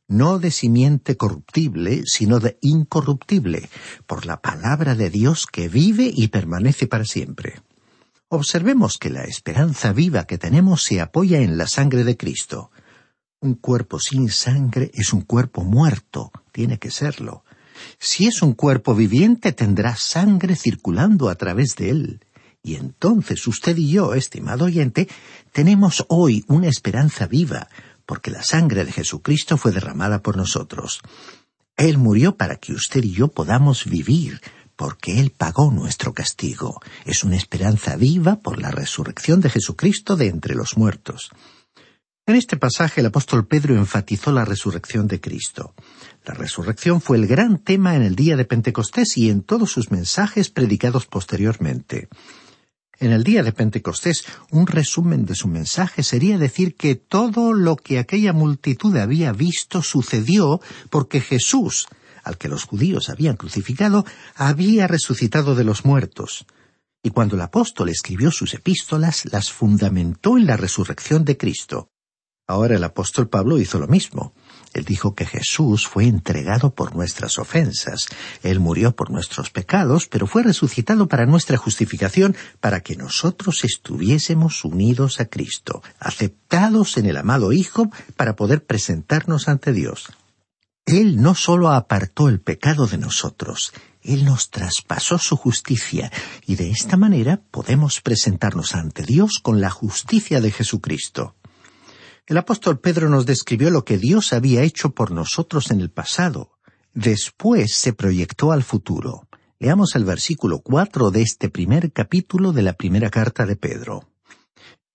no 0.07 0.39
de 0.39 0.51
simiente 0.51 1.17
corruptible, 1.17 2.03
sino 2.05 2.39
de 2.39 2.57
incorruptible, 2.61 3.69
por 4.05 4.25
la 4.25 4.41
palabra 4.41 4.95
de 4.95 5.09
Dios 5.09 5.45
que 5.45 5.69
vive 5.69 6.11
y 6.13 6.29
permanece 6.29 6.87
para 6.87 7.05
siempre. 7.05 7.61
Observemos 8.33 8.97
que 8.97 9.09
la 9.09 9.25
esperanza 9.25 9.91
viva 9.91 10.23
que 10.23 10.37
tenemos 10.37 10.83
se 10.83 11.01
apoya 11.01 11.41
en 11.41 11.57
la 11.57 11.67
sangre 11.67 12.05
de 12.05 12.15
Cristo. 12.15 12.71
Un 13.41 13.55
cuerpo 13.55 13.99
sin 13.99 14.29
sangre 14.29 14.89
es 14.93 15.11
un 15.11 15.19
cuerpo 15.19 15.65
muerto, 15.65 16.31
tiene 16.53 16.79
que 16.79 16.91
serlo. 16.91 17.43
Si 17.99 18.27
es 18.27 18.41
un 18.41 18.53
cuerpo 18.53 18.95
viviente 18.95 19.51
tendrá 19.51 19.97
sangre 19.97 20.55
circulando 20.55 21.27
a 21.27 21.35
través 21.35 21.75
de 21.75 21.89
él. 21.89 22.25
Y 22.63 22.75
entonces 22.75 23.45
usted 23.47 23.75
y 23.75 23.89
yo, 23.89 24.13
estimado 24.13 24.63
oyente, 24.63 25.09
tenemos 25.51 26.05
hoy 26.07 26.45
una 26.47 26.69
esperanza 26.69 27.27
viva, 27.27 27.67
porque 28.05 28.31
la 28.31 28.43
sangre 28.43 28.85
de 28.85 28.93
Jesucristo 28.93 29.57
fue 29.57 29.73
derramada 29.73 30.21
por 30.21 30.37
nosotros. 30.37 31.01
Él 31.75 31.97
murió 31.97 32.37
para 32.37 32.55
que 32.55 32.71
usted 32.71 33.03
y 33.03 33.11
yo 33.11 33.27
podamos 33.27 33.83
vivir, 33.83 34.39
porque 34.81 35.19
Él 35.19 35.29
pagó 35.29 35.69
nuestro 35.69 36.11
castigo. 36.11 36.81
Es 37.05 37.23
una 37.23 37.35
esperanza 37.35 37.95
viva 37.97 38.37
por 38.37 38.59
la 38.59 38.71
resurrección 38.71 39.39
de 39.39 39.51
Jesucristo 39.51 40.15
de 40.15 40.25
entre 40.25 40.55
los 40.55 40.75
muertos. 40.75 41.29
En 42.25 42.35
este 42.35 42.57
pasaje 42.57 43.01
el 43.01 43.05
apóstol 43.05 43.45
Pedro 43.45 43.75
enfatizó 43.75 44.31
la 44.31 44.43
resurrección 44.43 45.05
de 45.05 45.21
Cristo. 45.21 45.75
La 46.25 46.33
resurrección 46.33 46.99
fue 46.99 47.17
el 47.17 47.27
gran 47.27 47.59
tema 47.59 47.95
en 47.95 48.01
el 48.01 48.15
día 48.15 48.35
de 48.35 48.45
Pentecostés 48.45 49.19
y 49.19 49.29
en 49.29 49.43
todos 49.43 49.71
sus 49.71 49.91
mensajes 49.91 50.49
predicados 50.49 51.05
posteriormente. 51.05 52.09
En 52.99 53.11
el 53.11 53.23
día 53.23 53.43
de 53.43 53.51
Pentecostés, 53.51 54.25
un 54.49 54.65
resumen 54.65 55.27
de 55.27 55.35
su 55.35 55.47
mensaje 55.47 56.01
sería 56.01 56.39
decir 56.39 56.75
que 56.75 56.95
todo 56.95 57.53
lo 57.53 57.75
que 57.75 57.99
aquella 57.99 58.33
multitud 58.33 58.97
había 58.97 59.31
visto 59.31 59.83
sucedió 59.83 60.59
porque 60.89 61.21
Jesús, 61.21 61.87
al 62.23 62.37
que 62.37 62.47
los 62.49 62.63
judíos 62.63 63.09
habían 63.09 63.37
crucificado, 63.37 64.05
había 64.35 64.87
resucitado 64.87 65.55
de 65.55 65.63
los 65.63 65.85
muertos. 65.85 66.45
Y 67.03 67.09
cuando 67.09 67.35
el 67.35 67.41
apóstol 67.41 67.89
escribió 67.89 68.31
sus 68.31 68.53
epístolas, 68.53 69.25
las 69.31 69.51
fundamentó 69.51 70.37
en 70.37 70.45
la 70.45 70.57
resurrección 70.57 71.25
de 71.25 71.37
Cristo. 71.37 71.89
Ahora 72.47 72.75
el 72.75 72.83
apóstol 72.83 73.29
Pablo 73.29 73.59
hizo 73.59 73.79
lo 73.79 73.87
mismo. 73.87 74.33
Él 74.73 74.85
dijo 74.85 75.15
que 75.15 75.25
Jesús 75.25 75.87
fue 75.87 76.05
entregado 76.05 76.73
por 76.75 76.95
nuestras 76.95 77.39
ofensas. 77.39 78.07
Él 78.43 78.59
murió 78.59 78.95
por 78.95 79.09
nuestros 79.09 79.49
pecados, 79.49 80.07
pero 80.07 80.27
fue 80.27 80.43
resucitado 80.43 81.07
para 81.07 81.25
nuestra 81.25 81.57
justificación, 81.57 82.35
para 82.59 82.81
que 82.81 82.95
nosotros 82.95 83.63
estuviésemos 83.63 84.63
unidos 84.63 85.19
a 85.19 85.25
Cristo, 85.25 85.81
aceptados 85.99 86.97
en 86.97 87.05
el 87.05 87.17
amado 87.17 87.51
Hijo, 87.53 87.89
para 88.15 88.35
poder 88.35 88.65
presentarnos 88.65 89.47
ante 89.47 89.73
Dios. 89.73 90.09
Él 90.85 91.21
no 91.21 91.35
sólo 91.35 91.69
apartó 91.69 92.27
el 92.27 92.41
pecado 92.41 92.87
de 92.87 92.97
nosotros, 92.97 93.71
Él 94.01 94.25
nos 94.25 94.49
traspasó 94.49 95.17
su 95.19 95.37
justicia, 95.37 96.11
y 96.47 96.55
de 96.55 96.71
esta 96.71 96.97
manera 96.97 97.41
podemos 97.51 98.01
presentarnos 98.01 98.73
ante 98.73 99.03
Dios 99.03 99.39
con 99.41 99.61
la 99.61 99.69
justicia 99.69 100.41
de 100.41 100.51
Jesucristo. 100.51 101.35
El 102.25 102.37
apóstol 102.37 102.79
Pedro 102.79 103.09
nos 103.09 103.25
describió 103.25 103.69
lo 103.69 103.85
que 103.85 103.97
Dios 103.97 104.33
había 104.33 104.63
hecho 104.63 104.91
por 104.91 105.11
nosotros 105.11 105.69
en 105.71 105.81
el 105.81 105.91
pasado. 105.91 106.51
Después 106.93 107.75
se 107.75 107.93
proyectó 107.93 108.51
al 108.51 108.63
futuro. 108.63 109.27
Leamos 109.59 109.95
el 109.95 110.05
versículo 110.05 110.59
cuatro 110.59 111.11
de 111.11 111.21
este 111.21 111.49
primer 111.49 111.91
capítulo 111.91 112.51
de 112.51 112.63
la 112.63 112.73
primera 112.73 113.09
carta 113.09 113.45
de 113.45 113.55
Pedro. 113.55 114.10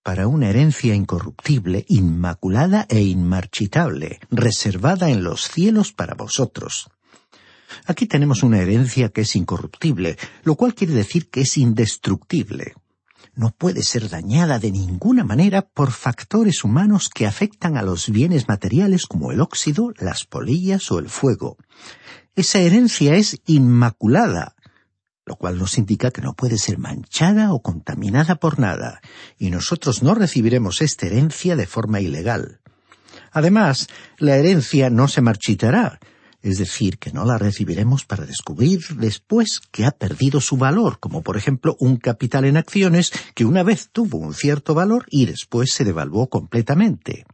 Para 0.07 0.29
una 0.29 0.47
herencia 0.47 0.95
incorruptible, 0.95 1.83
inmaculada 1.89 2.85
e 2.87 3.01
inmarchitable, 3.01 4.21
reservada 4.31 5.09
en 5.09 5.21
los 5.21 5.49
cielos 5.49 5.91
para 5.91 6.15
vosotros. 6.15 6.89
Aquí 7.85 8.05
tenemos 8.05 8.41
una 8.41 8.59
herencia 8.59 9.09
que 9.09 9.19
es 9.19 9.35
incorruptible, 9.35 10.17
lo 10.43 10.55
cual 10.55 10.75
quiere 10.75 10.93
decir 10.93 11.29
que 11.29 11.41
es 11.41 11.57
indestructible 11.57 12.75
no 13.37 13.51
puede 13.51 13.83
ser 13.83 14.09
dañada 14.09 14.57
de 14.57 14.71
ninguna 14.71 15.23
manera 15.23 15.61
por 15.61 15.91
factores 15.91 16.63
humanos 16.63 17.07
que 17.07 17.27
afectan 17.27 17.77
a 17.77 17.83
los 17.83 18.09
bienes 18.09 18.47
materiales 18.47 19.05
como 19.05 19.31
el 19.31 19.41
óxido, 19.41 19.93
las 19.99 20.25
polillas 20.25 20.91
o 20.91 20.97
el 20.97 21.07
fuego. 21.07 21.55
Esa 22.35 22.59
herencia 22.59 23.15
es 23.15 23.39
inmaculada, 23.45 24.55
lo 25.27 25.35
cual 25.35 25.59
nos 25.59 25.77
indica 25.77 26.11
que 26.11 26.21
no 26.21 26.33
puede 26.33 26.57
ser 26.57 26.77
manchada 26.77 27.53
o 27.53 27.61
contaminada 27.61 28.35
por 28.35 28.59
nada, 28.59 29.01
y 29.37 29.49
nosotros 29.49 30.01
no 30.01 30.15
recibiremos 30.15 30.81
esta 30.81 31.05
herencia 31.05 31.57
de 31.57 31.67
forma 31.67 31.99
ilegal. 31.99 32.61
Además, 33.31 33.89
la 34.17 34.37
herencia 34.37 34.89
no 34.89 35.09
se 35.09 35.21
marchitará, 35.21 35.99
es 36.41 36.57
decir, 36.59 36.97
que 36.97 37.11
no 37.11 37.25
la 37.25 37.37
recibiremos 37.37 38.05
para 38.05 38.25
descubrir 38.25 38.79
después 38.95 39.59
que 39.71 39.85
ha 39.85 39.91
perdido 39.91 40.39
su 40.39 40.55
valor, 40.55 40.99
como 40.99 41.23
por 41.23 41.35
ejemplo 41.35 41.75
un 41.79 41.97
capital 41.97 42.45
en 42.45 42.55
acciones 42.55 43.11
que 43.35 43.43
una 43.43 43.63
vez 43.63 43.89
tuvo 43.91 44.17
un 44.19 44.33
cierto 44.33 44.75
valor 44.75 45.05
y 45.09 45.25
después 45.25 45.73
se 45.73 45.83
devaluó 45.83 46.29
completamente. 46.29 47.25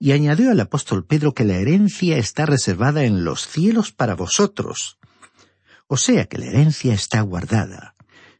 Y 0.00 0.12
añadió 0.12 0.52
el 0.52 0.60
apóstol 0.60 1.04
Pedro 1.04 1.34
que 1.34 1.44
la 1.44 1.56
herencia 1.56 2.16
está 2.16 2.46
reservada 2.46 3.04
en 3.04 3.24
los 3.24 3.46
cielos 3.46 3.92
para 3.92 4.14
vosotros. 4.14 4.97
O 5.88 5.96
sea 5.96 6.26
que 6.26 6.38
la 6.38 6.46
herencia 6.46 6.92
está 6.92 7.22
guardada. 7.22 7.94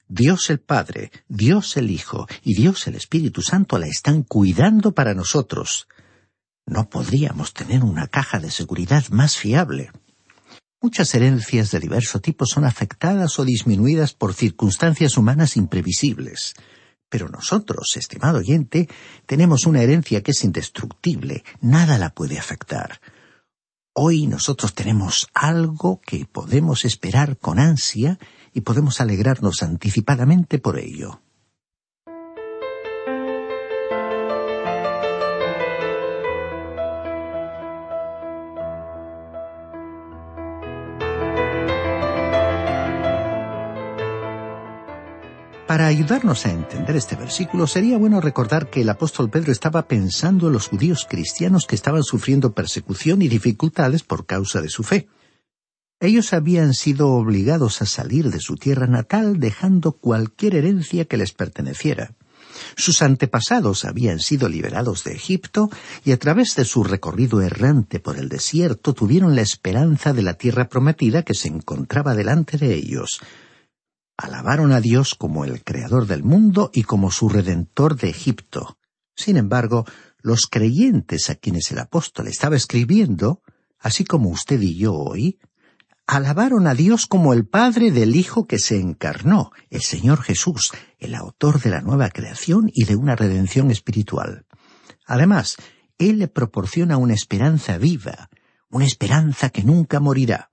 Dios 0.07 0.51
el 0.51 0.61
Padre, 0.61 1.11
Dios 1.29 1.77
el 1.79 1.91
Hijo 1.91 2.27
y 2.43 2.55
Dios 2.55 2.87
el 2.87 2.95
Espíritu 2.95 3.43
Santo 3.43 3.79
la 3.79 3.87
están 3.87 4.23
cuidando 4.23 4.93
para 4.93 5.15
nosotros. 5.15 5.89
No 6.67 6.91
podríamos 6.91 7.55
tener 7.55 7.83
una 7.83 8.07
caja 8.07 8.39
de 8.39 8.51
seguridad 8.51 9.09
más 9.09 9.37
fiable. 9.37 9.91
Muchas 10.81 11.15
herencias 11.15 11.71
de 11.71 11.81
diverso 11.81 12.21
tipo 12.21 12.45
son 12.45 12.67
afectadas 12.67 13.39
o 13.39 13.45
disminuidas 13.45 14.13
por 14.13 14.35
circunstancias 14.35 15.17
humanas 15.17 15.57
imprevisibles. 15.57 16.55
Pero 17.09 17.29
nosotros, 17.31 17.97
estimado 17.97 18.39
oyente, 18.39 18.89
tenemos 19.25 19.65
una 19.65 19.83
herencia 19.83 20.23
que 20.23 20.33
es 20.33 20.45
indestructible, 20.45 21.45
nada 21.63 21.97
la 21.97 22.11
puede 22.11 22.39
afectar. 22.39 23.01
Hoy 24.01 24.29
nosotros 24.29 24.77
tenemos 24.77 25.27
algo 25.35 26.01
que 26.07 26.25
podemos 26.25 26.85
esperar 26.85 27.37
con 27.37 27.59
ansia 27.59 28.21
y 28.55 28.61
podemos 28.61 29.01
alegrarnos 29.01 29.65
anticipadamente 29.65 30.61
por 30.61 30.79
ello. 30.79 31.21
Para 45.79 45.91
ayudarnos 45.91 46.45
a 46.45 46.51
entender 46.51 46.97
este 46.97 47.15
versículo 47.15 47.69
sería 47.69 47.99
bueno 47.99 48.21
recordar 48.21 48.69
que 48.69 48.81
el 48.81 48.89
apóstol 48.89 49.31
Pedro 49.31 49.53
estaba 49.53 49.87
pensando 49.87 50.49
en 50.49 50.55
los 50.55 50.67
judíos 50.67 51.07
cristianos 51.09 51.69
que 51.69 51.77
estaban 51.77 52.03
sufriendo 52.03 52.53
persecución 52.53 53.23
y 53.23 53.29
dificultades 53.29 54.03
por 54.03 54.27
causa 54.27 54.61
de 54.61 54.71
su 54.71 54.83
fe. 54.83 55.07
Ellos 56.01 56.33
habían 56.33 56.75
sido 56.75 57.11
obligados 57.11 57.81
a 57.81 57.87
salir 57.87 58.29
de 58.33 58.41
su 58.41 58.57
tierra 58.57 58.89
natal 58.89 59.39
dejando 59.39 59.93
cualquier 59.93 60.57
herencia 60.57 61.05
que 61.05 61.17
les 61.17 61.31
perteneciera. 61.31 62.17
Sus 62.75 63.01
antepasados 63.01 63.85
habían 63.85 64.19
sido 64.19 64.49
liberados 64.49 65.05
de 65.05 65.13
Egipto 65.13 65.71
y 66.05 66.11
a 66.11 66.19
través 66.19 66.57
de 66.57 66.65
su 66.65 66.83
recorrido 66.83 67.41
errante 67.41 68.01
por 68.01 68.19
el 68.19 68.29
desierto 68.29 68.95
tuvieron 68.95 69.37
la 69.37 69.43
esperanza 69.43 70.13
de 70.13 70.23
la 70.23 70.35
tierra 70.35 70.69
prometida 70.69 71.23
que 71.23 71.35
se 71.35 71.47
encontraba 71.47 72.17
delante 72.17 72.59
de 72.59 72.75
ellos, 72.75 73.21
alabaron 74.19 74.73
a 74.73 74.81
Dios 74.81 75.15
como 75.15 75.45
el 75.45 75.63
Creador 75.63 76.07
del 76.07 76.25
mundo 76.25 76.71
y 76.75 76.83
como 76.83 77.11
su 77.13 77.29
Redentor 77.29 77.97
de 77.97 78.11
Egipto. 78.11 78.77
Sin 79.15 79.37
embargo, 79.37 79.87
los 80.21 80.49
creyentes 80.49 81.31
a 81.31 81.37
quienes 81.37 81.71
el 81.71 81.79
apóstol 81.79 82.27
estaba 82.27 82.57
escribiendo, 82.57 83.43
así 83.79 84.05
como 84.05 84.29
usted 84.29 84.61
y 84.61 84.77
yo 84.77 84.93
hoy, 84.93 85.39
alabaron 86.07 86.67
a 86.67 86.75
Dios 86.75 87.07
como 87.07 87.33
el 87.33 87.47
Padre 87.47 87.93
del 87.93 88.17
Hijo 88.17 88.47
que 88.47 88.59
se 88.59 88.81
encarnó, 88.81 89.53
el 89.71 89.83
Señor 89.83 90.23
Jesús, 90.23 90.73
el 90.99 91.15
autor 91.15 91.61
de 91.61 91.71
la 91.71 91.81
nueva 91.81 92.11
creación 92.11 92.71
y 92.75 92.85
de 92.85 92.97
una 92.97 93.15
redención 93.15 93.71
espiritual. 93.71 94.47
Además, 95.07 95.57
Él 95.97 96.19
le 96.19 96.29
proporciona 96.29 96.97
una 96.97 97.15
esperanza 97.15 97.79
viva, 97.79 98.31
una 98.69 98.85
esperanza 98.85 99.51
que 99.51 99.63
nunca 99.63 100.01
morirá. 100.01 100.51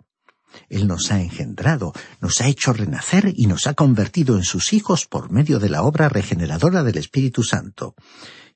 Él 0.69 0.87
nos 0.87 1.11
ha 1.11 1.21
engendrado, 1.21 1.93
nos 2.21 2.41
ha 2.41 2.47
hecho 2.47 2.73
renacer 2.73 3.33
y 3.35 3.47
nos 3.47 3.67
ha 3.67 3.73
convertido 3.73 4.37
en 4.37 4.43
sus 4.43 4.73
hijos 4.73 5.05
por 5.05 5.31
medio 5.31 5.59
de 5.59 5.69
la 5.69 5.83
obra 5.83 6.09
regeneradora 6.09 6.83
del 6.83 6.97
Espíritu 6.97 7.43
Santo. 7.43 7.95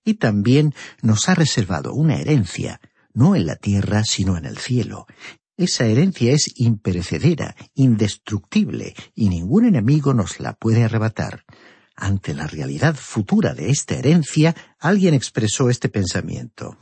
Y 0.03 0.15
también 0.15 0.73
nos 1.01 1.29
ha 1.29 1.35
reservado 1.35 1.93
una 1.93 2.15
herencia, 2.15 2.79
no 3.13 3.35
en 3.35 3.45
la 3.45 3.55
tierra, 3.55 4.03
sino 4.03 4.38
en 4.38 4.45
el 4.45 4.57
cielo. 4.57 5.05
Esa 5.57 5.85
herencia 5.85 6.31
es 6.31 6.51
imperecedera, 6.55 7.55
indestructible, 7.75 8.95
y 9.13 9.27
ningún 9.27 9.65
enemigo 9.65 10.13
nos 10.13 10.39
la 10.39 10.53
puede 10.53 10.85
arrebatar. 10.85 11.43
Ante 11.97 12.33
la 12.33 12.47
realidad 12.47 12.95
futura 12.95 13.53
de 13.53 13.69
esta 13.69 13.95
herencia, 13.95 14.55
alguien 14.79 15.13
expresó 15.13 15.69
este 15.69 15.89
pensamiento. 15.89 16.77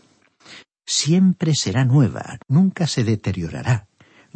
Siempre 0.86 1.56
será 1.56 1.86
nueva, 1.86 2.38
nunca 2.47 2.86
se 2.86 3.03
deteriorará. 3.03 3.88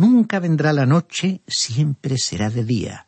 Nunca 0.01 0.39
vendrá 0.39 0.73
la 0.73 0.87
noche, 0.87 1.43
siempre 1.45 2.17
será 2.17 2.49
de 2.49 2.63
día. 2.63 3.05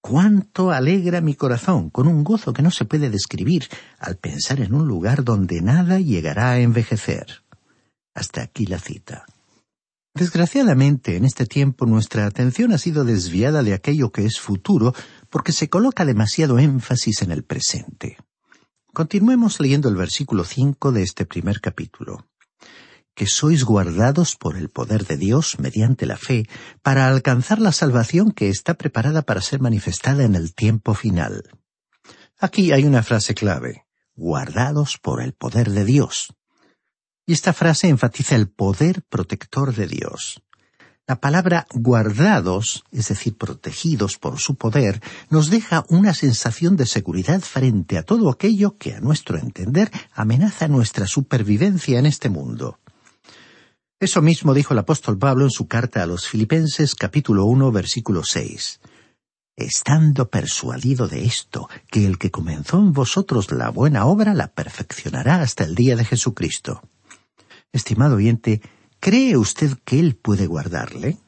Cuánto 0.00 0.70
alegra 0.70 1.20
mi 1.20 1.34
corazón 1.34 1.90
con 1.90 2.08
un 2.08 2.24
gozo 2.24 2.54
que 2.54 2.62
no 2.62 2.70
se 2.70 2.86
puede 2.86 3.10
describir 3.10 3.68
al 3.98 4.16
pensar 4.16 4.62
en 4.62 4.72
un 4.72 4.88
lugar 4.88 5.24
donde 5.24 5.60
nada 5.60 6.00
llegará 6.00 6.52
a 6.52 6.60
envejecer. 6.60 7.44
Hasta 8.14 8.40
aquí 8.40 8.64
la 8.64 8.78
cita. 8.78 9.26
Desgraciadamente, 10.14 11.16
en 11.18 11.26
este 11.26 11.44
tiempo 11.44 11.84
nuestra 11.84 12.24
atención 12.24 12.72
ha 12.72 12.78
sido 12.78 13.04
desviada 13.04 13.62
de 13.62 13.74
aquello 13.74 14.10
que 14.10 14.24
es 14.24 14.40
futuro 14.40 14.94
porque 15.28 15.52
se 15.52 15.68
coloca 15.68 16.06
demasiado 16.06 16.58
énfasis 16.58 17.20
en 17.20 17.30
el 17.30 17.44
presente. 17.44 18.16
Continuemos 18.94 19.60
leyendo 19.60 19.90
el 19.90 19.96
versículo 19.96 20.44
cinco 20.44 20.92
de 20.92 21.02
este 21.02 21.26
primer 21.26 21.60
capítulo 21.60 22.24
que 23.14 23.26
sois 23.26 23.64
guardados 23.64 24.36
por 24.36 24.56
el 24.56 24.68
poder 24.68 25.06
de 25.06 25.16
Dios 25.16 25.58
mediante 25.58 26.06
la 26.06 26.16
fe 26.16 26.46
para 26.82 27.08
alcanzar 27.08 27.60
la 27.60 27.72
salvación 27.72 28.32
que 28.32 28.48
está 28.48 28.74
preparada 28.74 29.22
para 29.22 29.40
ser 29.40 29.60
manifestada 29.60 30.24
en 30.24 30.34
el 30.34 30.54
tiempo 30.54 30.94
final. 30.94 31.42
Aquí 32.38 32.72
hay 32.72 32.84
una 32.84 33.02
frase 33.02 33.34
clave, 33.34 33.86
guardados 34.14 34.98
por 34.98 35.22
el 35.22 35.32
poder 35.32 35.70
de 35.70 35.84
Dios. 35.84 36.34
Y 37.26 37.34
esta 37.34 37.52
frase 37.52 37.88
enfatiza 37.88 38.34
el 38.34 38.48
poder 38.48 39.02
protector 39.08 39.74
de 39.74 39.86
Dios. 39.86 40.42
La 41.06 41.20
palabra 41.20 41.66
guardados, 41.74 42.84
es 42.92 43.08
decir, 43.08 43.36
protegidos 43.36 44.18
por 44.18 44.38
su 44.38 44.54
poder, 44.54 45.02
nos 45.30 45.50
deja 45.50 45.84
una 45.88 46.14
sensación 46.14 46.76
de 46.76 46.86
seguridad 46.86 47.40
frente 47.40 47.98
a 47.98 48.04
todo 48.04 48.30
aquello 48.30 48.76
que, 48.76 48.94
a 48.94 49.00
nuestro 49.00 49.36
entender, 49.36 49.90
amenaza 50.12 50.68
nuestra 50.68 51.06
supervivencia 51.06 51.98
en 51.98 52.06
este 52.06 52.28
mundo. 52.28 52.78
Eso 54.02 54.20
mismo 54.20 54.52
dijo 54.52 54.74
el 54.74 54.80
apóstol 54.80 55.16
Pablo 55.16 55.44
en 55.44 55.52
su 55.52 55.68
carta 55.68 56.02
a 56.02 56.06
los 56.06 56.26
Filipenses 56.26 56.96
capítulo 56.96 57.44
1 57.44 57.70
versículo 57.70 58.24
6. 58.24 58.80
Estando 59.54 60.28
persuadido 60.28 61.06
de 61.06 61.24
esto, 61.24 61.68
que 61.88 62.04
el 62.04 62.18
que 62.18 62.32
comenzó 62.32 62.78
en 62.78 62.92
vosotros 62.92 63.52
la 63.52 63.70
buena 63.70 64.06
obra 64.06 64.34
la 64.34 64.48
perfeccionará 64.48 65.40
hasta 65.40 65.62
el 65.62 65.76
día 65.76 65.94
de 65.94 66.04
Jesucristo. 66.04 66.82
Estimado 67.70 68.16
oyente, 68.16 68.60
¿cree 68.98 69.36
usted 69.36 69.78
que 69.84 70.00
Él 70.00 70.16
puede 70.16 70.48
guardarle? 70.48 71.18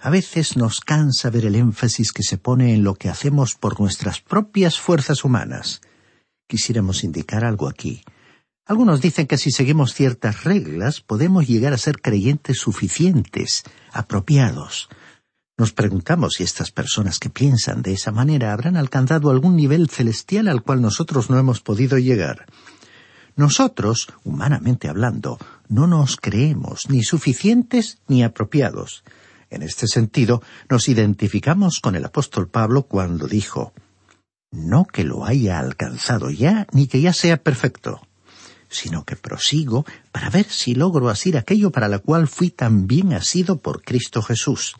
A 0.00 0.10
veces 0.10 0.56
nos 0.56 0.80
cansa 0.80 1.30
ver 1.30 1.46
el 1.46 1.54
énfasis 1.54 2.12
que 2.12 2.24
se 2.24 2.36
pone 2.36 2.74
en 2.74 2.82
lo 2.82 2.96
que 2.96 3.10
hacemos 3.10 3.54
por 3.54 3.78
nuestras 3.78 4.20
propias 4.20 4.80
fuerzas 4.80 5.22
humanas. 5.22 5.82
Quisiéramos 6.48 7.04
indicar 7.04 7.44
algo 7.44 7.68
aquí. 7.68 8.02
Algunos 8.64 9.00
dicen 9.00 9.26
que 9.26 9.38
si 9.38 9.50
seguimos 9.50 9.92
ciertas 9.92 10.44
reglas 10.44 11.00
podemos 11.00 11.48
llegar 11.48 11.72
a 11.72 11.78
ser 11.78 12.00
creyentes 12.00 12.58
suficientes, 12.58 13.64
apropiados. 13.92 14.88
Nos 15.58 15.72
preguntamos 15.72 16.34
si 16.34 16.44
estas 16.44 16.70
personas 16.70 17.18
que 17.18 17.28
piensan 17.28 17.82
de 17.82 17.92
esa 17.94 18.12
manera 18.12 18.52
habrán 18.52 18.76
alcanzado 18.76 19.30
algún 19.30 19.56
nivel 19.56 19.90
celestial 19.90 20.46
al 20.46 20.62
cual 20.62 20.80
nosotros 20.80 21.28
no 21.28 21.38
hemos 21.40 21.60
podido 21.60 21.98
llegar. 21.98 22.46
Nosotros, 23.34 24.08
humanamente 24.22 24.88
hablando, 24.88 25.38
no 25.68 25.88
nos 25.88 26.16
creemos 26.16 26.88
ni 26.88 27.02
suficientes 27.02 27.98
ni 28.06 28.22
apropiados. 28.22 29.02
En 29.50 29.62
este 29.62 29.88
sentido, 29.88 30.40
nos 30.70 30.88
identificamos 30.88 31.80
con 31.80 31.96
el 31.96 32.04
apóstol 32.04 32.48
Pablo 32.48 32.84
cuando 32.84 33.26
dijo, 33.26 33.72
No 34.52 34.84
que 34.84 35.02
lo 35.02 35.24
haya 35.24 35.58
alcanzado 35.58 36.30
ya, 36.30 36.68
ni 36.72 36.86
que 36.86 37.00
ya 37.00 37.12
sea 37.12 37.38
perfecto 37.38 38.02
sino 38.72 39.04
que 39.04 39.16
prosigo 39.16 39.84
para 40.10 40.30
ver 40.30 40.46
si 40.48 40.74
logro 40.74 41.08
asir 41.08 41.36
aquello 41.36 41.70
para 41.70 41.88
la 41.88 41.98
cual 41.98 42.26
fui 42.26 42.50
también 42.50 43.12
asido 43.12 43.60
por 43.60 43.82
Cristo 43.82 44.22
Jesús. 44.22 44.74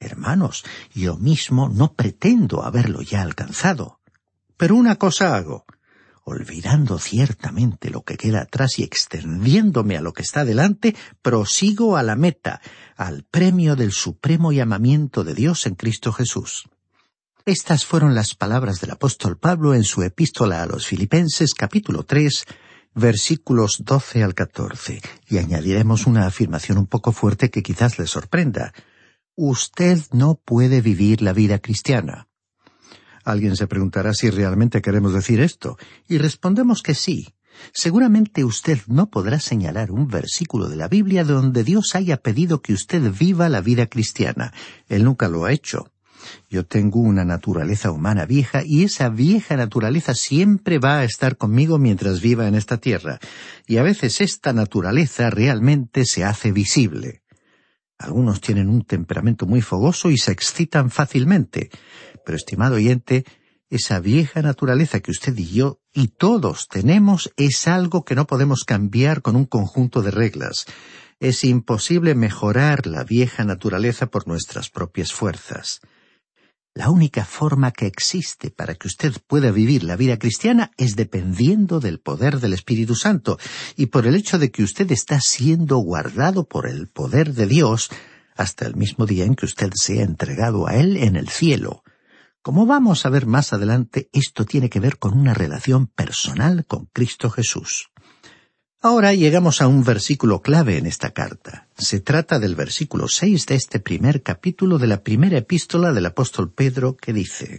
Hermanos, 0.00 0.64
yo 0.94 1.16
mismo 1.16 1.68
no 1.68 1.92
pretendo 1.92 2.64
haberlo 2.64 3.02
ya 3.02 3.22
alcanzado. 3.22 4.00
Pero 4.56 4.74
una 4.74 4.96
cosa 4.96 5.36
hago, 5.36 5.64
olvidando 6.24 6.98
ciertamente 6.98 7.90
lo 7.90 8.02
que 8.02 8.16
queda 8.16 8.42
atrás 8.42 8.78
y 8.78 8.82
extendiéndome 8.82 9.96
a 9.96 10.00
lo 10.00 10.12
que 10.12 10.22
está 10.22 10.44
delante, 10.44 10.96
prosigo 11.22 11.96
a 11.96 12.02
la 12.02 12.16
meta, 12.16 12.60
al 12.96 13.22
premio 13.22 13.76
del 13.76 13.92
supremo 13.92 14.52
llamamiento 14.52 15.24
de 15.24 15.34
Dios 15.34 15.66
en 15.66 15.76
Cristo 15.76 16.12
Jesús. 16.12 16.64
Estas 17.44 17.84
fueron 17.84 18.16
las 18.16 18.34
palabras 18.34 18.80
del 18.80 18.90
apóstol 18.90 19.38
Pablo 19.38 19.72
en 19.72 19.84
su 19.84 20.02
epístola 20.02 20.64
a 20.64 20.66
los 20.66 20.84
Filipenses 20.84 21.54
capítulo 21.54 22.02
tres, 22.02 22.44
versículos 22.96 23.82
12 23.84 24.24
al 24.24 24.34
14, 24.34 25.02
y 25.28 25.38
añadiremos 25.38 26.06
una 26.06 26.26
afirmación 26.26 26.78
un 26.78 26.86
poco 26.86 27.12
fuerte 27.12 27.50
que 27.50 27.62
quizás 27.62 27.98
le 27.98 28.06
sorprenda. 28.06 28.72
Usted 29.36 30.00
no 30.12 30.40
puede 30.42 30.80
vivir 30.80 31.20
la 31.20 31.34
vida 31.34 31.58
cristiana. 31.58 32.26
Alguien 33.22 33.54
se 33.54 33.66
preguntará 33.66 34.14
si 34.14 34.30
realmente 34.30 34.80
queremos 34.80 35.12
decir 35.12 35.40
esto, 35.40 35.76
y 36.08 36.16
respondemos 36.16 36.82
que 36.82 36.94
sí. 36.94 37.34
Seguramente 37.72 38.44
usted 38.44 38.78
no 38.86 39.10
podrá 39.10 39.40
señalar 39.40 39.90
un 39.90 40.08
versículo 40.08 40.68
de 40.68 40.76
la 40.76 40.88
Biblia 40.88 41.24
donde 41.24 41.64
Dios 41.64 41.94
haya 41.94 42.16
pedido 42.16 42.62
que 42.62 42.72
usted 42.72 43.12
viva 43.12 43.48
la 43.50 43.60
vida 43.60 43.86
cristiana. 43.86 44.54
Él 44.88 45.04
nunca 45.04 45.28
lo 45.28 45.44
ha 45.44 45.52
hecho. 45.52 45.90
Yo 46.48 46.66
tengo 46.66 47.00
una 47.00 47.24
naturaleza 47.24 47.90
humana 47.90 48.26
vieja 48.26 48.62
y 48.64 48.84
esa 48.84 49.08
vieja 49.08 49.56
naturaleza 49.56 50.14
siempre 50.14 50.78
va 50.78 50.98
a 50.98 51.04
estar 51.04 51.36
conmigo 51.36 51.78
mientras 51.78 52.20
viva 52.20 52.46
en 52.48 52.54
esta 52.54 52.78
tierra. 52.78 53.18
Y 53.66 53.76
a 53.78 53.82
veces 53.82 54.20
esta 54.20 54.52
naturaleza 54.52 55.30
realmente 55.30 56.04
se 56.04 56.24
hace 56.24 56.52
visible. 56.52 57.22
Algunos 57.98 58.40
tienen 58.40 58.68
un 58.68 58.84
temperamento 58.84 59.46
muy 59.46 59.62
fogoso 59.62 60.10
y 60.10 60.18
se 60.18 60.32
excitan 60.32 60.90
fácilmente. 60.90 61.70
Pero, 62.24 62.36
estimado 62.36 62.76
oyente, 62.76 63.24
esa 63.70 64.00
vieja 64.00 64.42
naturaleza 64.42 65.00
que 65.00 65.10
usted 65.10 65.36
y 65.36 65.46
yo 65.46 65.80
y 65.92 66.08
todos 66.08 66.68
tenemos 66.68 67.32
es 67.36 67.66
algo 67.66 68.04
que 68.04 68.14
no 68.14 68.26
podemos 68.26 68.64
cambiar 68.64 69.22
con 69.22 69.34
un 69.34 69.46
conjunto 69.46 70.02
de 70.02 70.10
reglas. 70.10 70.66
Es 71.18 71.42
imposible 71.44 72.14
mejorar 72.14 72.86
la 72.86 73.02
vieja 73.02 73.44
naturaleza 73.44 74.06
por 74.06 74.28
nuestras 74.28 74.68
propias 74.68 75.12
fuerzas. 75.12 75.80
La 76.76 76.90
única 76.90 77.24
forma 77.24 77.70
que 77.70 77.86
existe 77.86 78.50
para 78.50 78.74
que 78.74 78.86
usted 78.86 79.14
pueda 79.26 79.50
vivir 79.50 79.82
la 79.82 79.96
vida 79.96 80.18
cristiana 80.18 80.72
es 80.76 80.94
dependiendo 80.94 81.80
del 81.80 82.00
poder 82.00 82.38
del 82.38 82.52
Espíritu 82.52 82.94
Santo 82.94 83.38
y 83.76 83.86
por 83.86 84.06
el 84.06 84.14
hecho 84.14 84.38
de 84.38 84.50
que 84.50 84.62
usted 84.62 84.92
está 84.92 85.18
siendo 85.22 85.78
guardado 85.78 86.44
por 86.44 86.68
el 86.68 86.88
poder 86.88 87.32
de 87.32 87.46
Dios 87.46 87.88
hasta 88.36 88.66
el 88.66 88.76
mismo 88.76 89.06
día 89.06 89.24
en 89.24 89.36
que 89.36 89.46
usted 89.46 89.70
sea 89.74 90.02
entregado 90.02 90.68
a 90.68 90.74
Él 90.74 90.98
en 90.98 91.16
el 91.16 91.30
cielo. 91.30 91.82
Como 92.42 92.66
vamos 92.66 93.06
a 93.06 93.08
ver 93.08 93.24
más 93.24 93.54
adelante, 93.54 94.10
esto 94.12 94.44
tiene 94.44 94.68
que 94.68 94.78
ver 94.78 94.98
con 94.98 95.18
una 95.18 95.32
relación 95.32 95.86
personal 95.86 96.66
con 96.66 96.90
Cristo 96.92 97.30
Jesús. 97.30 97.88
Ahora 98.86 99.12
llegamos 99.14 99.62
a 99.62 99.66
un 99.66 99.82
versículo 99.82 100.42
clave 100.42 100.78
en 100.78 100.86
esta 100.86 101.10
carta. 101.10 101.66
Se 101.76 101.98
trata 101.98 102.38
del 102.38 102.54
versículo 102.54 103.08
seis 103.08 103.44
de 103.44 103.56
este 103.56 103.80
primer 103.80 104.22
capítulo 104.22 104.78
de 104.78 104.86
la 104.86 105.02
primera 105.02 105.38
epístola 105.38 105.92
del 105.92 106.06
apóstol 106.06 106.52
Pedro 106.52 106.96
que 106.96 107.12
dice 107.12 107.58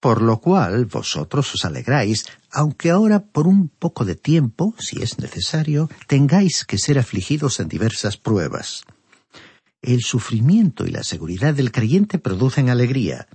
Por 0.00 0.22
lo 0.22 0.40
cual 0.40 0.86
vosotros 0.86 1.54
os 1.54 1.64
alegráis, 1.64 2.26
aunque 2.50 2.90
ahora 2.90 3.20
por 3.20 3.46
un 3.46 3.68
poco 3.68 4.04
de 4.04 4.16
tiempo, 4.16 4.74
si 4.76 5.00
es 5.00 5.20
necesario, 5.20 5.88
tengáis 6.08 6.64
que 6.64 6.78
ser 6.78 6.98
afligidos 6.98 7.60
en 7.60 7.68
diversas 7.68 8.16
pruebas. 8.16 8.82
El 9.82 10.02
sufrimiento 10.02 10.84
y 10.84 10.90
la 10.90 11.04
seguridad 11.04 11.54
del 11.54 11.70
creyente 11.70 12.18
producen 12.18 12.70
alegría, 12.70 13.28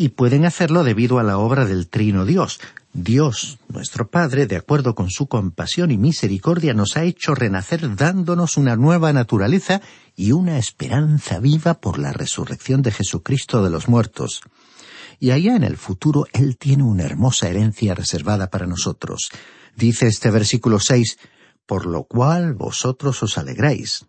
y 0.00 0.08
pueden 0.08 0.46
hacerlo 0.46 0.82
debido 0.82 1.18
a 1.18 1.22
la 1.22 1.36
obra 1.36 1.66
del 1.66 1.86
Trino 1.90 2.24
Dios, 2.24 2.58
Dios, 2.94 3.58
nuestro 3.68 4.08
Padre, 4.08 4.46
de 4.46 4.56
acuerdo 4.56 4.94
con 4.94 5.10
su 5.10 5.26
compasión 5.26 5.90
y 5.90 5.98
misericordia, 5.98 6.72
nos 6.72 6.96
ha 6.96 7.04
hecho 7.04 7.34
renacer 7.34 7.96
dándonos 7.96 8.56
una 8.56 8.76
nueva 8.76 9.12
naturaleza 9.12 9.82
y 10.16 10.32
una 10.32 10.56
esperanza 10.56 11.38
viva 11.38 11.74
por 11.82 11.98
la 11.98 12.14
resurrección 12.14 12.80
de 12.80 12.92
Jesucristo 12.92 13.62
de 13.62 13.68
los 13.68 13.88
muertos. 13.88 14.40
Y 15.18 15.32
allá 15.32 15.54
en 15.54 15.64
el 15.64 15.76
futuro 15.76 16.24
Él 16.32 16.56
tiene 16.56 16.82
una 16.82 17.04
hermosa 17.04 17.50
herencia 17.50 17.94
reservada 17.94 18.48
para 18.48 18.66
nosotros. 18.66 19.28
Dice 19.76 20.06
este 20.06 20.30
versículo 20.30 20.80
seis, 20.80 21.18
por 21.66 21.84
lo 21.84 22.04
cual 22.04 22.54
vosotros 22.54 23.22
os 23.22 23.36
alegráis. 23.36 24.06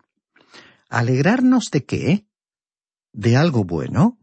¿Alegrarnos 0.88 1.70
de 1.70 1.84
qué? 1.84 2.26
¿De 3.12 3.36
algo 3.36 3.64
bueno? 3.64 4.18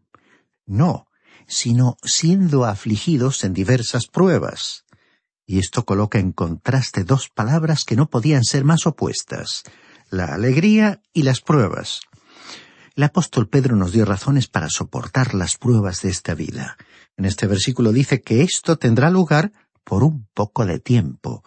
No, 0.65 1.08
sino 1.49 1.97
siendo 2.03 2.63
afligidos 2.63 3.43
en 3.43 3.53
diversas 3.53 4.07
pruebas. 4.07 4.85
Y 5.45 5.57
esto 5.57 5.83
coloca 5.83 6.19
en 6.19 6.31
contraste 6.31 7.03
dos 7.03 7.29
palabras 7.29 7.83
que 7.83 7.95
no 7.95 8.09
podían 8.09 8.43
ser 8.43 8.63
más 8.63 8.85
opuestas, 8.85 9.63
la 10.11 10.25
alegría 10.25 11.01
y 11.11 11.23
las 11.23 11.41
pruebas. 11.41 12.01
El 12.95 13.03
apóstol 13.03 13.49
Pedro 13.49 13.75
nos 13.75 13.91
dio 13.91 14.05
razones 14.05 14.47
para 14.47 14.69
soportar 14.69 15.33
las 15.33 15.57
pruebas 15.57 16.03
de 16.03 16.09
esta 16.09 16.35
vida. 16.35 16.77
En 17.17 17.25
este 17.25 17.47
versículo 17.47 17.91
dice 17.91 18.21
que 18.21 18.43
esto 18.43 18.77
tendrá 18.77 19.09
lugar 19.09 19.51
por 19.83 20.03
un 20.03 20.27
poco 20.33 20.65
de 20.65 20.79
tiempo. 20.79 21.43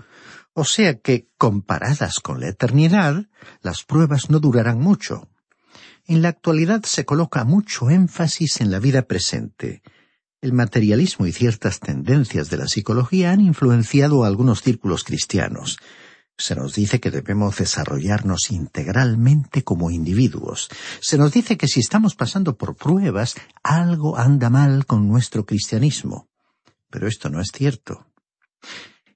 O 0.53 0.65
sea 0.65 0.99
que, 0.99 1.29
comparadas 1.39 2.21
con 2.21 2.41
la 2.41 2.49
eternidad, 2.49 3.27
las 3.61 3.85
pruebas 3.85 4.31
no 4.31 4.41
durarán 4.41 4.81
mucho. 4.81 5.29
En 6.07 6.23
la 6.23 6.29
actualidad 6.29 6.83
se 6.83 7.05
coloca 7.05 7.45
mucho 7.45 7.89
énfasis 7.89 8.61
en 8.61 8.71
la 8.71 8.81
vida 8.81 9.03
presente. 9.03 9.83
El 10.43 10.53
materialismo 10.53 11.27
y 11.27 11.33
ciertas 11.33 11.79
tendencias 11.79 12.51
de 12.51 12.57
la 12.57 12.67
psicología 12.67 13.31
han 13.31 13.41
influenciado 13.41 14.25
a 14.25 14.27
algunos 14.27 14.61
círculos 14.61 15.05
cristianos. 15.05 15.79
Se 16.37 16.57
nos 16.57 16.75
dice 16.75 16.99
que 16.99 17.13
debemos 17.13 17.59
desarrollarnos 17.59 18.51
integralmente 18.51 19.63
como 19.63 19.93
individuos. 19.93 20.69
Se 21.01 21.17
nos 21.17 21.33
dice 21.33 21.57
que 21.57 21.69
si 21.69 21.79
estamos 21.79 22.17
pasando 22.17 22.57
por 22.57 22.75
pruebas, 22.75 23.37
algo 23.63 24.19
anda 24.19 24.51
mal 24.51 24.85
con 24.85 25.07
nuestro 25.07 25.47
cristianismo. 25.47 26.29
Pero 26.91 27.07
esto 27.07 27.31
no 27.31 27.41
es 27.41 27.53
cierto. 27.55 28.09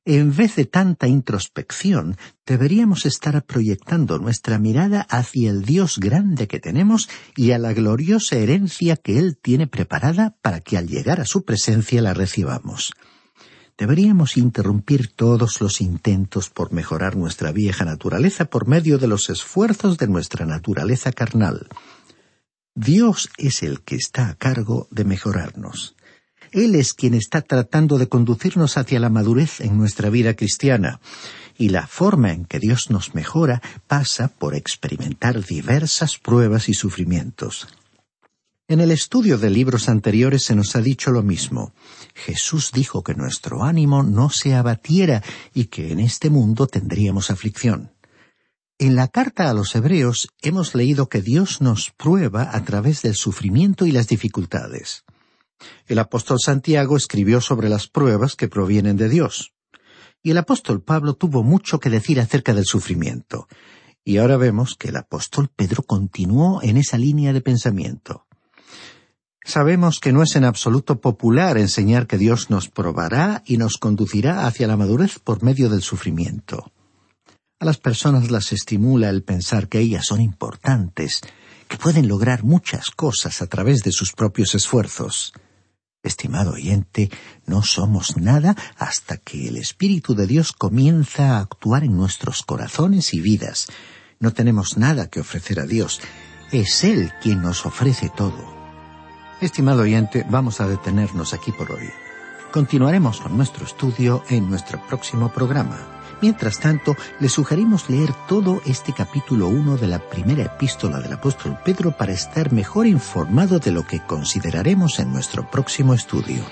En 0.09 0.37
vez 0.37 0.55
de 0.55 0.67
tanta 0.67 1.09
introspección, 1.09 2.17
deberíamos 2.47 3.07
estar 3.07 3.45
proyectando 3.45 4.21
nuestra 4.21 4.57
mirada 4.57 5.01
hacia 5.01 5.51
el 5.51 5.63
Dios 5.65 5.99
grande 5.99 6.47
que 6.47 6.61
tenemos 6.61 7.09
y 7.35 7.51
a 7.51 7.59
la 7.59 7.73
gloriosa 7.73 8.37
herencia 8.37 8.95
que 8.95 9.19
Él 9.19 9.37
tiene 9.37 9.67
preparada 9.67 10.37
para 10.43 10.61
que 10.61 10.79
al 10.79 10.87
llegar 10.87 11.21
a 11.21 11.25
su 11.25 11.45
presencia 11.45 12.01
la 12.03 12.15
recibamos. 12.15 12.93
Deberíamos 13.77 14.37
interrumpir 14.37 15.09
todos 15.09 15.61
los 15.61 15.81
intentos 15.81 16.51
por 16.51 16.73
mejorar 16.73 17.17
nuestra 17.17 17.51
vieja 17.51 17.85
naturaleza 17.85 18.45
por 18.45 18.69
medio 18.69 18.99
de 18.99 19.09
los 19.09 19.29
esfuerzos 19.29 19.99
de 19.99 20.07
nuestra 20.07 20.47
naturaleza 20.47 21.11
carnal. 21.11 21.67
Dios 22.77 23.29
es 23.39 23.65
el 23.65 23.83
que 23.83 23.97
está 23.97 24.29
a 24.29 24.35
cargo 24.37 24.87
de 24.93 25.05
mejorarnos. 25.05 25.96
Él 26.57 26.75
es 26.75 26.95
quien 26.95 27.13
está 27.13 27.43
tratando 27.43 27.99
de 27.99 28.09
conducirnos 28.09 28.79
hacia 28.79 28.99
la 28.99 29.11
madurez 29.11 29.61
en 29.61 29.77
nuestra 29.77 30.09
vida 30.09 30.33
cristiana. 30.33 31.01
Y 31.59 31.69
la 31.69 31.87
forma 31.87 32.33
en 32.33 32.47
que 32.47 32.59
Dios 32.59 32.89
nos 32.89 33.15
mejora 33.15 33.61
pasa 33.87 34.29
por 34.29 34.55
experimentar 34.55 35.45
diversas 35.45 36.17
pruebas 36.17 36.71
y 36.71 36.73
sufrimientos. 36.73 37.69
En 38.69 38.81
el 38.81 38.91
estudio 38.91 39.37
de 39.37 39.51
libros 39.51 39.91
anteriores 39.91 40.45
se 40.45 40.57
nos 40.57 40.75
ha 40.77 40.81
dicho 40.81 41.11
lo 41.11 41.23
mismo. 41.23 41.75
Jesús 42.15 42.71
dijo 42.73 43.03
que 43.03 43.15
nuestro 43.15 43.63
ánimo 43.63 44.03
no 44.03 44.31
se 44.31 44.55
abatiera 44.55 45.23
y 45.53 45.67
que 45.67 45.93
en 45.93 46.01
este 46.01 46.31
mundo 46.31 46.67
tendríamos 46.69 47.31
aflicción. 47.31 47.93
En 48.79 48.97
la 48.97 49.09
carta 49.09 49.51
a 49.51 49.53
los 49.53 49.75
Hebreos 49.75 50.29
hemos 50.41 50.75
leído 50.75 51.11
que 51.11 51.21
Dios 51.21 51.61
nos 51.61 51.91
prueba 51.91 52.49
a 52.57 52.65
través 52.65 53.03
del 53.03 53.15
sufrimiento 53.15 53.85
y 53.85 53.93
las 53.93 54.09
dificultades. 54.09 55.05
El 55.87 55.99
apóstol 55.99 56.39
Santiago 56.41 56.97
escribió 56.97 57.41
sobre 57.41 57.69
las 57.69 57.89
pruebas 57.89 58.37
que 58.37 58.49
provienen 58.49 58.97
de 58.97 59.09
Dios. 59.09 59.53
Y 60.23 60.31
el 60.31 60.39
apóstol 60.39 60.83
Pablo 60.83 61.15
tuvo 61.15 61.43
mucho 61.43 61.79
que 61.79 61.91
decir 61.91 62.21
acerca 62.21 62.55
del 62.55 62.65
sufrimiento. 62.65 63.49
Y 64.05 64.19
ahora 64.19 64.37
vemos 64.37 64.75
que 64.75 64.89
el 64.89 64.97
apóstol 64.97 65.49
Pedro 65.55 65.83
continuó 65.83 66.63
en 66.63 66.77
esa 66.77 66.99
línea 66.99 67.33
de 67.33 67.41
pensamiento. 67.41 68.27
Sabemos 69.45 70.01
que 70.01 70.13
no 70.13 70.25
es 70.25 70.35
en 70.35 70.45
absoluto 70.45 71.01
popular 71.01 71.57
enseñar 71.57 72.09
que 72.09 72.19
Dios 72.19 72.51
nos 72.51 72.69
probará 72.69 73.45
y 73.47 73.59
nos 73.59 73.77
conducirá 73.77 74.47
hacia 74.47 74.67
la 74.67 74.77
madurez 74.77 75.21
por 75.21 75.45
medio 75.45 75.71
del 75.71 75.83
sufrimiento. 75.83 76.73
A 77.61 77.65
las 77.65 77.79
personas 77.79 78.31
las 78.33 78.53
estimula 78.53 79.09
el 79.09 79.23
pensar 79.23 79.69
que 79.69 79.79
ellas 79.79 80.05
son 80.07 80.21
importantes, 80.21 81.21
que 81.69 81.77
pueden 81.77 82.09
lograr 82.09 82.43
muchas 82.43 82.91
cosas 82.91 83.41
a 83.41 83.47
través 83.47 83.83
de 83.83 83.93
sus 83.93 84.13
propios 84.13 84.55
esfuerzos. 84.57 85.33
Estimado 86.07 86.53
oyente, 86.53 87.11
no 87.47 87.63
somos 87.63 88.17
nada 88.17 88.55
hasta 88.79 89.17
que 89.17 89.49
el 89.49 89.57
Espíritu 89.57 90.15
de 90.15 90.29
Dios 90.29 90.53
comienza 90.53 91.37
a 91.37 91.41
actuar 91.41 91.83
en 91.83 91.97
nuestros 91.97 92.45
corazones 92.45 93.13
y 93.13 93.21
vidas. 93.21 93.67
No 94.21 94.33
tenemos 94.33 94.79
nada 94.79 95.11
que 95.11 95.19
ofrecer 95.19 95.59
a 95.59 95.67
Dios. 95.67 96.01
Es 96.53 96.85
Él 96.85 97.13
quien 97.21 97.43
nos 97.43 97.67
ofrece 97.67 98.09
todo. 98.17 98.55
Estimado 99.41 99.83
oyente, 99.83 100.25
vamos 100.31 100.61
a 100.61 100.69
detenernos 100.69 101.35
aquí 101.35 101.51
por 101.51 101.73
hoy. 101.73 101.91
Continuaremos 102.53 103.21
con 103.21 103.37
nuestro 103.37 103.67
estudio 103.67 104.23
en 104.29 104.49
nuestro 104.49 104.81
próximo 104.87 105.33
programa. 105.33 105.96
Mientras 106.23 106.59
tanto, 106.59 106.97
le 107.21 107.29
sugerimos 107.29 107.91
leer 107.91 108.11
todo 108.27 108.63
este 108.65 108.93
capítulo 108.93 109.49
1 109.49 109.77
de 109.77 109.87
la 109.87 109.99
primera 109.99 110.45
epístola 110.45 110.99
del 111.01 111.13
apóstol 111.13 111.59
Pedro 111.65 111.93
para 111.93 112.13
estar 112.13 112.53
mejor 112.53 112.87
informado 112.87 113.59
de 113.59 113.71
lo 113.71 113.87
que 113.87 114.01
consideraremos 114.01 114.99
en 114.99 115.13
nuestro 115.13 115.51
próximo 115.51 115.93
estudio. 115.93 116.43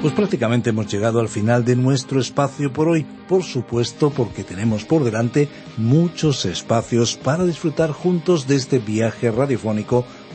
Pues 0.00 0.14
prácticamente 0.14 0.70
hemos 0.70 0.86
llegado 0.86 1.20
al 1.20 1.28
final 1.28 1.62
de 1.62 1.76
nuestro 1.76 2.20
espacio 2.20 2.72
por 2.72 2.88
hoy, 2.88 3.04
por 3.28 3.42
supuesto 3.42 4.08
porque 4.08 4.44
tenemos 4.44 4.86
por 4.86 5.04
delante 5.04 5.48
muchos 5.76 6.46
espacios 6.46 7.16
para 7.16 7.44
disfrutar 7.44 7.92
juntos 7.92 8.46
de 8.46 8.56
este 8.56 8.78
viaje 8.78 9.30
radiofónico 9.30 10.06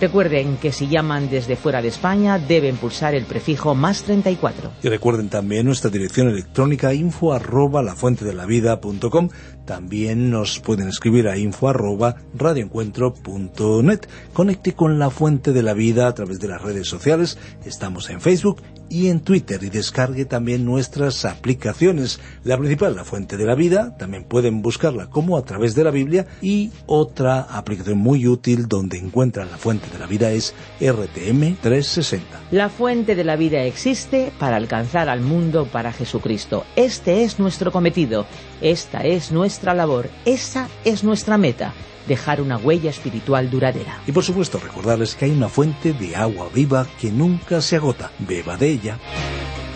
Recuerden 0.00 0.56
que 0.56 0.72
si 0.72 0.88
llaman 0.88 1.28
desde 1.28 1.56
fuera 1.56 1.82
de 1.82 1.88
España 1.88 2.38
deben 2.38 2.76
pulsar 2.76 3.14
el 3.14 3.26
prefijo 3.26 3.74
más 3.74 4.02
34. 4.04 4.70
Y 4.82 4.88
recuerden 4.88 5.28
también 5.28 5.66
nuestra 5.66 5.90
dirección 5.90 6.28
electrónica 6.28 6.94
info 6.94 7.34
arroba 7.34 7.82
lafuentedelavida.com. 7.82 9.28
También 9.66 10.30
nos 10.30 10.58
pueden 10.58 10.88
escribir 10.88 11.28
a 11.28 11.36
info 11.36 11.68
arroba 11.68 12.16
radioencuentro.net. 12.34 14.00
Conecte 14.32 14.72
con 14.72 14.98
La 14.98 15.10
Fuente 15.10 15.52
de 15.52 15.62
la 15.62 15.74
Vida 15.74 16.08
a 16.08 16.14
través 16.14 16.40
de 16.40 16.48
las 16.48 16.62
redes 16.62 16.88
sociales. 16.88 17.36
Estamos 17.66 18.08
en 18.08 18.22
Facebook 18.22 18.62
y 18.88 19.08
en 19.08 19.20
Twitter 19.20 19.62
y 19.62 19.70
descargue 19.70 20.24
también 20.24 20.64
nuestras 20.64 21.24
aplicaciones. 21.24 22.20
La 22.42 22.58
principal, 22.58 22.96
La 22.96 23.04
Fuente 23.04 23.36
de 23.36 23.44
la 23.44 23.54
Vida, 23.54 23.96
también 23.98 24.24
pueden 24.24 24.62
buscarla 24.62 25.08
como 25.10 25.36
a 25.36 25.44
través 25.44 25.74
de 25.74 25.84
la 25.84 25.90
Biblia 25.90 26.26
y 26.42 26.72
otra 26.86 27.42
aplicación 27.42 27.98
muy 27.98 28.26
útil 28.26 28.66
donde 28.66 28.98
encuentran 28.98 29.50
La 29.50 29.58
Fuente 29.58 29.89
de 29.92 29.98
la 29.98 30.06
Vida 30.06 30.30
es 30.30 30.54
RTM 30.80 31.56
360. 31.60 32.40
La 32.50 32.68
Fuente 32.68 33.14
de 33.14 33.24
la 33.24 33.36
Vida 33.36 33.62
existe 33.64 34.32
para 34.38 34.56
alcanzar 34.56 35.08
al 35.08 35.20
mundo 35.20 35.66
para 35.66 35.92
Jesucristo. 35.92 36.64
Este 36.76 37.24
es 37.24 37.38
nuestro 37.38 37.72
cometido, 37.72 38.26
esta 38.60 39.00
es 39.00 39.32
nuestra 39.32 39.74
labor, 39.74 40.08
esa 40.24 40.68
es 40.84 41.04
nuestra 41.04 41.38
meta 41.38 41.74
dejar 42.08 42.40
una 42.40 42.56
huella 42.56 42.90
espiritual 42.90 43.50
duradera. 43.50 44.00
Y 44.06 44.12
por 44.12 44.24
supuesto 44.24 44.58
recordarles 44.58 45.14
que 45.14 45.26
hay 45.26 45.30
una 45.30 45.48
fuente 45.48 45.92
de 45.92 46.16
agua 46.16 46.48
viva 46.52 46.86
que 47.00 47.12
nunca 47.12 47.60
se 47.60 47.76
agota. 47.76 48.10
Beba 48.18 48.56
de 48.56 48.68
ella. 48.68 48.98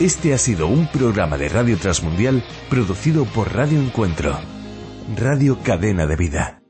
Este 0.01 0.35
ha 0.35 0.39
sido 0.39 0.67
un 0.67 0.89
programa 0.89 1.39
de 1.39 1.49
Radio 1.49 1.79
Transmundial 1.79 2.43
producido 2.69 3.25
por 3.25 3.55
Radio 3.55 3.79
Encuentro, 3.79 4.37
Radio 5.17 5.59
Cadena 5.63 6.07
de 6.07 6.17
Vida. 6.17 6.64